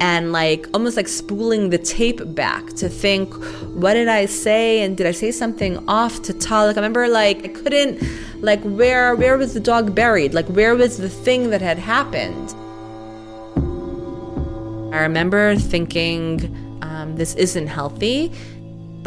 [0.00, 3.34] and like almost like spooling the tape back to think
[3.74, 4.82] what did i say?
[4.82, 6.66] And did i say something off to tal?
[6.66, 8.02] Like i remember like i couldn't
[8.40, 10.34] like where where was the dog buried?
[10.34, 12.54] Like where was the thing that had happened?
[14.94, 18.32] I remember thinking um, this isn't healthy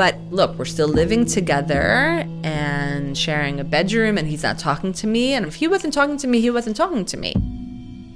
[0.01, 5.05] but look, we're still living together and sharing a bedroom, and he's not talking to
[5.05, 5.35] me.
[5.35, 7.35] And if he wasn't talking to me, he wasn't talking to me.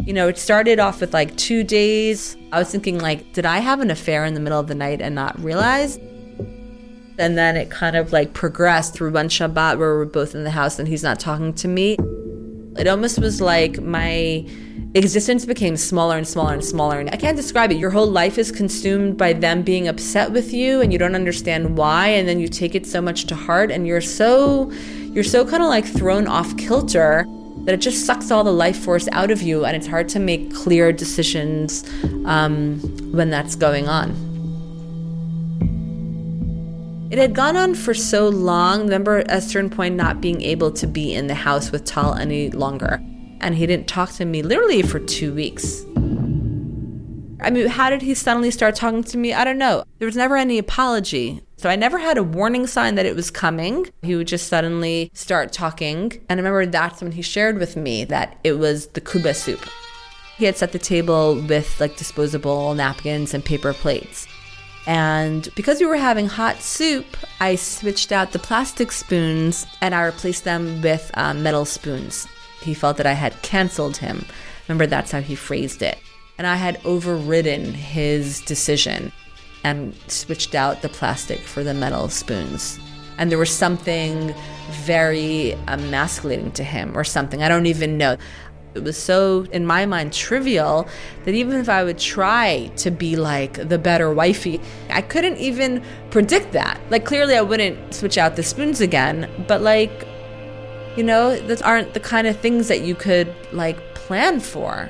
[0.04, 2.38] You know, it started off with like two days.
[2.52, 5.00] I was thinking, like, did I have an affair in the middle of the night
[5.00, 5.98] and not realize?
[7.20, 10.50] And then it kind of like progressed through one Shabbat where we're both in the
[10.50, 11.98] house and he's not talking to me.
[12.78, 14.46] It almost was like my
[14.96, 17.00] existence became smaller and smaller and smaller.
[17.00, 17.76] And I can't describe it.
[17.76, 21.78] Your whole life is consumed by them being upset with you and you don't understand
[21.78, 22.08] why.
[22.08, 24.72] And then you take it so much to heart and you're so,
[25.12, 27.26] you're so kind of like thrown off kilter
[27.60, 29.66] that it just sucks all the life force out of you.
[29.66, 31.84] And it's hard to make clear decisions
[32.26, 32.80] um,
[33.12, 34.35] when that's going on.
[37.12, 38.82] It had gone on for so long.
[38.82, 42.16] Remember, at a certain point, not being able to be in the house with Tal
[42.16, 43.00] any longer.
[43.42, 45.86] And he didn't talk to me literally for two weeks.
[47.42, 49.34] I mean, how did he suddenly start talking to me?
[49.34, 49.84] I don't know.
[50.00, 51.42] There was never any apology.
[51.58, 53.88] So I never had a warning sign that it was coming.
[54.02, 56.26] He would just suddenly start talking.
[56.28, 59.64] And I remember that's when he shared with me that it was the kuba soup.
[60.38, 64.28] He had set the table with like disposable napkins and paper plates.
[64.88, 70.04] And because we were having hot soup, I switched out the plastic spoons and I
[70.04, 72.28] replaced them with uh, metal spoons.
[72.62, 74.26] He felt that I had canceled him.
[74.68, 75.98] Remember, that's how he phrased it.
[76.38, 79.12] And I had overridden his decision
[79.64, 82.80] and switched out the plastic for the metal spoons.
[83.18, 84.36] And there was something
[84.84, 87.42] very emasculating to him, or something.
[87.42, 88.18] I don't even know.
[88.76, 90.88] It was so, in my mind, trivial
[91.24, 94.60] that even if I would try to be like the better wifey,
[94.90, 96.80] I couldn't even predict that.
[96.90, 100.06] Like, clearly, I wouldn't switch out the spoons again, but like,
[100.98, 104.90] you know, those aren't the kind of things that you could like plan for.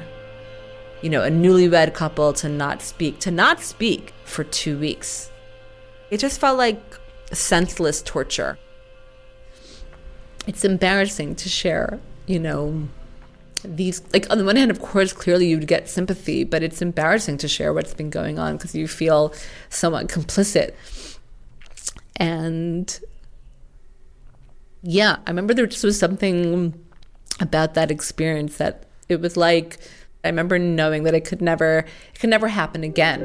[1.01, 5.29] You know, a newlywed couple to not speak, to not speak for two weeks.
[6.09, 6.81] It just felt like
[7.31, 8.57] senseless torture.
[10.47, 12.87] It's embarrassing to share, you know,
[13.63, 17.37] these like on the one hand of course clearly you'd get sympathy but it's embarrassing
[17.37, 19.33] to share what's been going on because you feel
[19.69, 20.73] somewhat complicit.
[22.17, 22.99] And
[24.83, 26.73] yeah i remember there just was something
[27.39, 29.79] about that experience that it was like
[30.23, 31.79] i remember knowing that it could never
[32.13, 33.21] it could never happen again.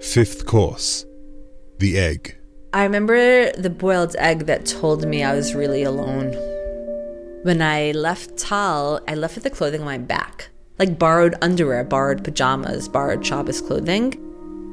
[0.00, 1.04] Fifth course
[1.78, 2.36] The egg.
[2.72, 6.34] i remember the boiled egg that told me i was really alone
[7.42, 10.48] when I left Tal, I left with the clothing on my back.
[10.78, 14.14] Like borrowed underwear, borrowed pajamas, borrowed Shabbos clothing.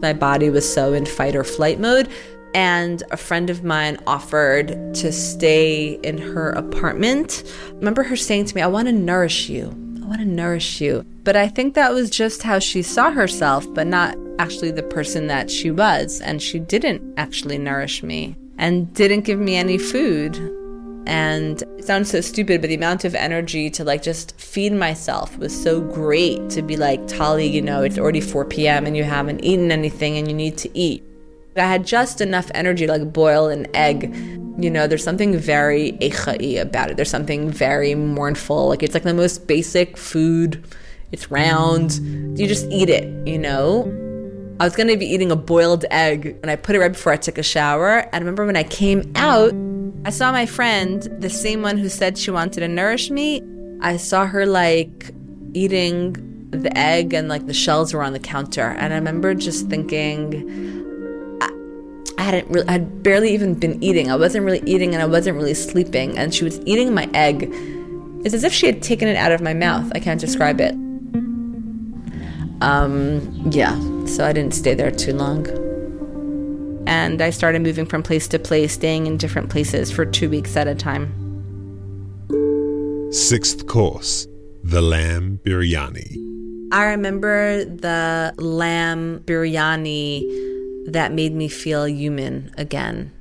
[0.02, 2.10] My body was so in fight or flight mode.
[2.56, 7.44] And a friend of mine offered to stay in her apartment.
[7.68, 9.70] I remember her saying to me, I want to nourish you.
[10.04, 11.06] I want to nourish you.
[11.24, 15.28] But I think that was just how she saw herself, but not actually the person
[15.28, 16.22] that she was.
[16.22, 20.38] And she didn't actually nourish me and didn't give me any food.
[21.06, 25.38] And it sounds so stupid, but the amount of energy to like just feed myself
[25.38, 28.86] was so great to be like, Tali, you know, it's already 4 p.m.
[28.86, 31.04] and you haven't eaten anything and you need to eat.
[31.56, 34.16] I had just enough energy to like boil an egg.
[34.58, 36.96] You know, there's something very echai about it.
[36.96, 38.70] There's something very mournful.
[38.70, 40.64] Like it's like the most basic food.
[41.12, 42.00] It's round.
[42.40, 43.84] You just eat it, you know?
[44.60, 47.18] I was gonna be eating a boiled egg and I put it right before I
[47.18, 48.00] took a shower.
[48.00, 49.54] And I remember when I came out,
[50.06, 53.42] I saw my friend, the same one who said she wanted to nourish me.
[53.80, 55.12] I saw her like
[55.54, 58.76] eating the egg and like the shells were on the counter.
[58.78, 61.40] And I remember just thinking,
[62.18, 64.12] I, hadn't really, I had barely even been eating.
[64.12, 66.18] I wasn't really eating and I wasn't really sleeping.
[66.18, 67.50] And she was eating my egg.
[68.26, 69.90] It's as if she had taken it out of my mouth.
[69.96, 70.74] I can't describe it.
[72.62, 73.74] Um, yeah,
[74.06, 75.48] so I didn't stay there too long
[76.88, 80.56] and I started moving from place to place, staying in different places for two weeks
[80.56, 81.12] at a time.
[83.12, 84.28] Sixth course
[84.64, 86.24] The Lamb Biryani.
[86.74, 93.12] I remember the lamb biryani that made me feel human again.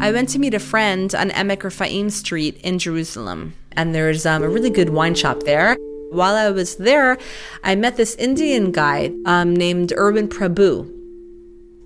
[0.00, 4.42] I went to meet a friend on Emek Rafaim Street in Jerusalem, and there's um,
[4.42, 5.76] a really good wine shop there.
[6.10, 7.16] While I was there,
[7.62, 10.90] I met this Indian guy um, named Urban Prabhu,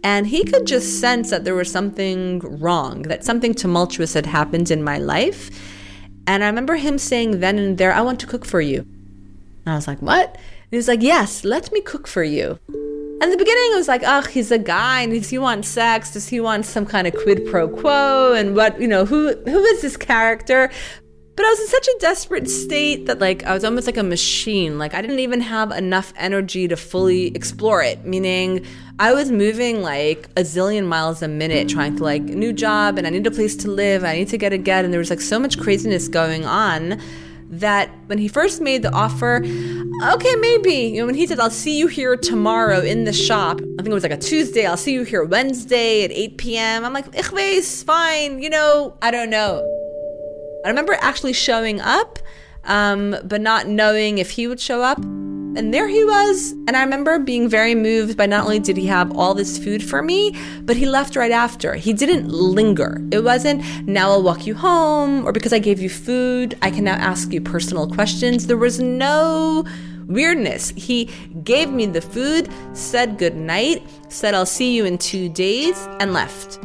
[0.05, 4.71] and he could just sense that there was something wrong, that something tumultuous had happened
[4.71, 5.51] in my life.
[6.27, 8.81] And I remember him saying then and there, I want to cook for you.
[8.81, 10.35] And I was like, what?
[10.35, 12.59] And he was like, yes, let me cook for you.
[13.21, 16.13] And the beginning, it was like, oh, he's a guy, and does he want sex?
[16.13, 18.33] Does he want some kind of quid pro quo?
[18.33, 20.71] And what, you know, who who is this character?
[21.39, 24.03] But I was in such a desperate state that, like, I was almost like a
[24.03, 24.77] machine.
[24.77, 28.05] Like, I didn't even have enough energy to fully explore it.
[28.05, 28.67] Meaning,
[28.99, 33.07] I was moving like a zillion miles a minute, trying to like new job, and
[33.07, 34.03] I need a place to live.
[34.03, 37.01] I need to get a get, and there was like so much craziness going on
[37.51, 41.51] that when he first made the offer, okay, maybe, you know, when he said, I'll
[41.51, 44.77] see you here tomorrow in the shop, I think it was like a Tuesday, I'll
[44.77, 46.85] see you here Wednesday at 8 p.m.
[46.85, 49.88] I'm like, ich weiß, fine, you know, I don't know.
[50.69, 52.19] I remember actually showing up,
[52.65, 54.99] um, but not knowing if he would show up.
[54.99, 56.53] And there he was.
[56.67, 59.83] And I remember being very moved by not only did he have all this food
[59.83, 61.75] for me, but he left right after.
[61.75, 63.01] He didn't linger.
[63.11, 66.85] It wasn't, now I'll walk you home, or because I gave you food, I can
[66.85, 68.47] now ask you personal questions.
[68.47, 69.65] There was no
[70.07, 70.75] weirdness.
[70.77, 71.07] He
[71.45, 76.13] gave me the food, said good night, said I'll see you in two days, and
[76.13, 76.59] left.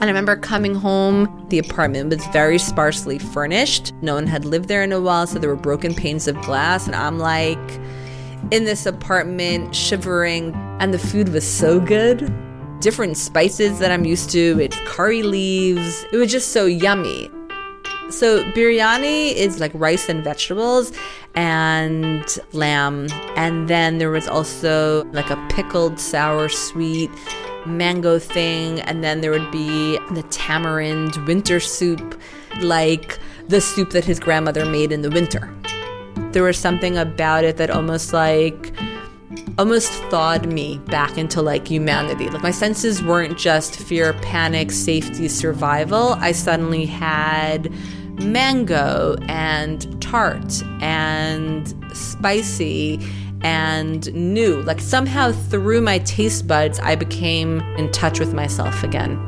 [0.00, 3.92] And I remember coming home, the apartment was very sparsely furnished.
[4.00, 6.86] No one had lived there in a while, so there were broken panes of glass.
[6.86, 7.58] And I'm like
[8.50, 12.32] in this apartment, shivering, and the food was so good.
[12.80, 16.06] Different spices that I'm used to, it's curry leaves.
[16.12, 17.30] It was just so yummy.
[18.08, 20.92] So, biryani is like rice and vegetables
[21.34, 23.06] and lamb.
[23.36, 27.10] And then there was also like a pickled sour sweet
[27.66, 32.20] mango thing, and then there would be the tamarind winter soup,
[32.60, 35.52] like the soup that his grandmother made in the winter.
[36.32, 38.72] There was something about it that almost like
[39.58, 42.30] almost thawed me back into like humanity.
[42.30, 46.14] Like my senses weren't just fear, panic, safety, survival.
[46.14, 47.72] I suddenly had
[48.22, 53.00] mango and tart and spicy
[53.42, 54.62] and new.
[54.62, 59.18] Like somehow through my taste buds, I became in touch with myself again.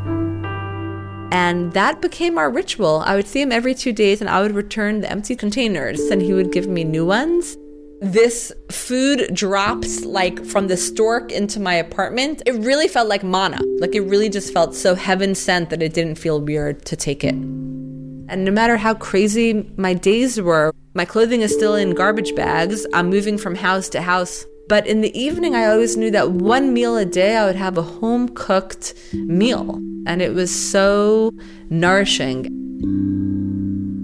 [1.33, 3.03] And that became our ritual.
[3.07, 6.21] I would see him every two days and I would return the empty containers and
[6.21, 7.57] he would give me new ones.
[8.03, 12.43] This food drops like from the stork into my apartment.
[12.45, 13.61] It really felt like mana.
[13.79, 17.25] Like it really just felt so heaven sent that it didn't feel weird to take
[17.25, 17.35] it.
[17.35, 22.87] And no matter how crazy my days were, my clothing is still in garbage bags.
[22.93, 24.45] I'm moving from house to house.
[24.69, 27.79] But in the evening, I always knew that one meal a day I would have
[27.79, 29.77] a home cooked meal.
[30.07, 31.33] And it was so
[31.71, 32.49] nourishing.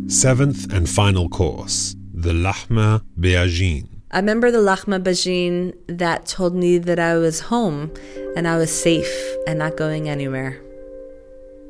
[0.08, 3.86] Seventh and final course the Lahma Be'ajin.
[4.10, 7.92] I remember the Lahma Bajin that told me that I was home
[8.34, 9.14] and I was safe
[9.46, 10.60] and not going anywhere.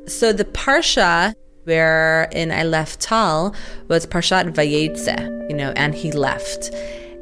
[0.07, 1.35] So the Parsha
[1.69, 3.53] wherein I left Tal
[3.87, 6.71] was Parshat Vayetze, you know, and he left.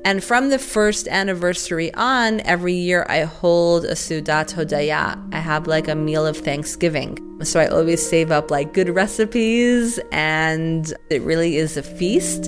[0.05, 5.21] And from the first anniversary on, every year I hold a Sudat Hodaya.
[5.33, 7.19] I have like a meal of Thanksgiving.
[7.43, 12.47] So I always save up like good recipes, and it really is a feast.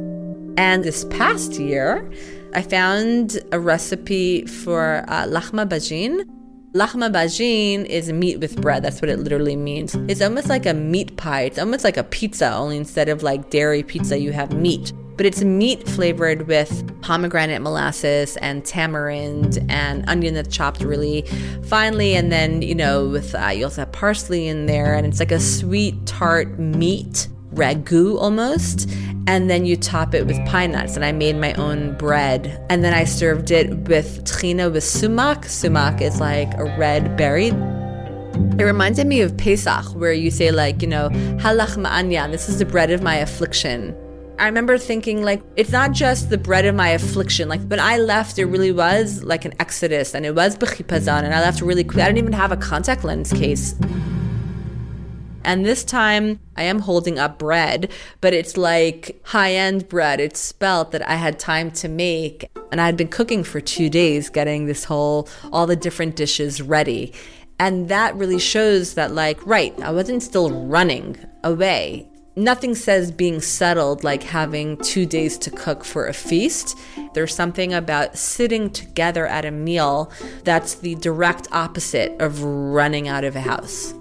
[0.57, 2.09] And this past year,
[2.53, 6.25] I found a recipe for uh, Lahma Bajin,
[6.75, 8.83] Lahma bajin is meat with bread.
[8.83, 9.95] That's what it literally means.
[10.07, 11.41] It's almost like a meat pie.
[11.41, 14.93] It's almost like a pizza, only instead of like dairy pizza, you have meat.
[15.17, 21.23] But it's meat flavored with pomegranate molasses and tamarind and onion that's chopped really
[21.63, 22.13] finely.
[22.13, 24.93] And then, you know, with uh, you also have parsley in there.
[24.93, 28.89] And it's like a sweet, tart meat ragu almost
[29.29, 30.95] and then you top it with pine nuts.
[30.95, 32.65] And I made my own bread.
[32.71, 35.45] And then I served it with trina with sumac.
[35.45, 37.49] Sumac is like a red berry.
[38.57, 41.09] It reminded me of Pesach, where you say, like, you know,
[41.43, 43.95] halach ma'anya, this is the bread of my affliction.
[44.39, 47.49] I remember thinking, like, it's not just the bread of my affliction.
[47.49, 51.35] Like, when I left, it really was like an exodus, and it was b'chipazon, and
[51.35, 52.01] I left really quick.
[52.01, 53.75] I didn't even have a contact lens case.
[55.49, 57.91] And this time I am holding up bread,
[58.21, 60.19] but it's like high end bread.
[60.19, 62.47] It's spelt that I had time to make.
[62.71, 66.61] And I had been cooking for two days, getting this whole, all the different dishes
[66.61, 67.13] ready.
[67.57, 72.07] And that really shows that, like, right, I wasn't still running away.
[72.35, 76.77] Nothing says being settled like having two days to cook for a feast.
[77.15, 80.11] There's something about sitting together at a meal
[80.43, 83.95] that's the direct opposite of running out of a house.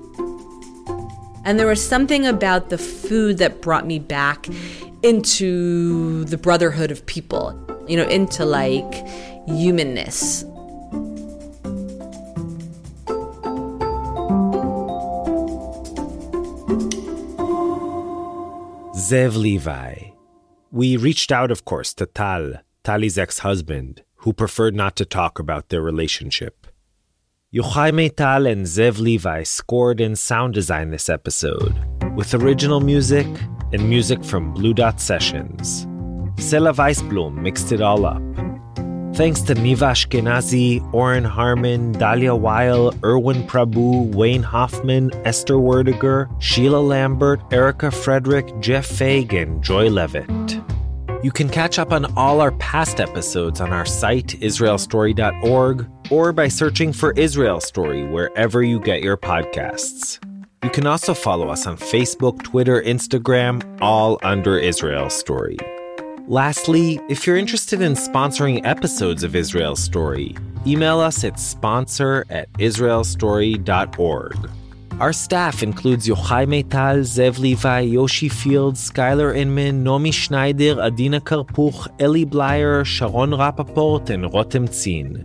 [1.45, 4.47] And there was something about the food that brought me back
[5.03, 9.07] into the brotherhood of people, you know, into like
[9.47, 10.45] humanness.
[19.09, 20.11] Zev Levi.
[20.71, 25.39] We reached out, of course, to Tal, Tali's ex husband, who preferred not to talk
[25.39, 26.67] about their relationship.
[27.51, 31.75] Yochai Maital and Zev Levi scored and sound designed this episode,
[32.15, 33.27] with original music
[33.73, 35.87] and music from Blue Dot Sessions.
[36.37, 38.21] Sela Weisblum mixed it all up.
[39.17, 46.77] Thanks to Niva Ashkenazi, Oren Harman, Dalia Weil, Erwin Prabhu, Wayne Hoffman, Esther Werdiger, Sheila
[46.77, 50.58] Lambert, Erica Frederick, Jeff Fagan, Joy Levitt.
[51.21, 56.47] You can catch up on all our past episodes on our site, israelstory.org, or by
[56.47, 60.25] searching for Israel Story wherever you get your podcasts.
[60.63, 65.57] You can also follow us on Facebook, Twitter, Instagram, all under Israel Story.
[66.29, 72.53] Lastly, if you're interested in sponsoring episodes of Israel Story, email us at sponsor at
[72.55, 74.51] israelstory.org.
[75.01, 81.87] Our staff includes Yochai Maital, Zev Levi, Yoshi Fields, Skylar Inman, Nomi Schneider, Adina Karpuch,
[82.01, 85.23] Eli Blyer, Sharon Rappaport, and Rotem Tzin.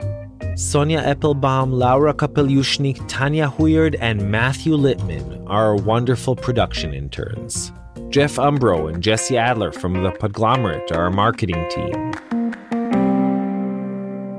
[0.59, 7.71] Sonia Eppelbaum, Laura Kapelyushnik, Tanya Huyard, and Matthew Littman are our wonderful production interns.
[8.09, 12.11] Jeff Umbro and Jesse Adler from The Podglomerate are our marketing team.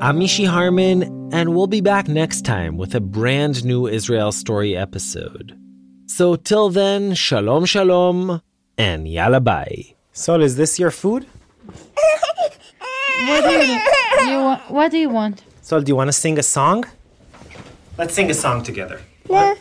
[0.01, 4.77] I'm Mishy Harman, and we'll be back next time with a brand new Israel Story
[4.77, 5.59] episode.
[6.07, 8.41] So till then, shalom shalom,
[8.79, 9.97] and yalla bye.
[10.13, 11.27] Sol, is this your food?
[13.27, 13.81] What do you,
[14.31, 14.71] you want?
[14.71, 15.43] What do you want?
[15.61, 16.85] Sol, do you want to sing a song?
[17.99, 19.01] Let's sing a song together.
[19.29, 19.59] Up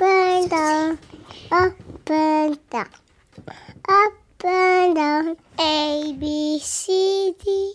[0.00, 0.98] and down,
[1.52, 2.88] up and down,
[3.88, 5.36] up and down.
[5.60, 7.74] A B C D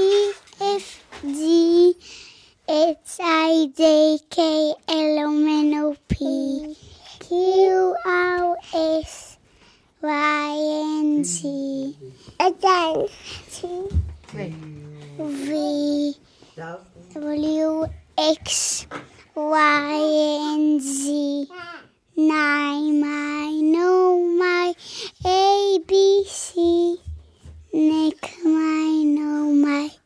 [0.00, 1.94] E F G
[2.68, 6.76] H I J K L M N O P
[7.20, 9.38] Q R S
[10.02, 10.56] Y
[11.00, 11.96] N Z.
[12.40, 13.06] Again.
[13.50, 13.88] T
[15.18, 16.14] V
[16.56, 17.86] W
[18.18, 18.86] X
[19.34, 19.92] Y
[20.54, 20.80] and
[22.18, 24.74] Nine, my, no, oh my,
[25.26, 26.96] A, B, C.
[27.74, 29.90] Nick, oh my, no, my,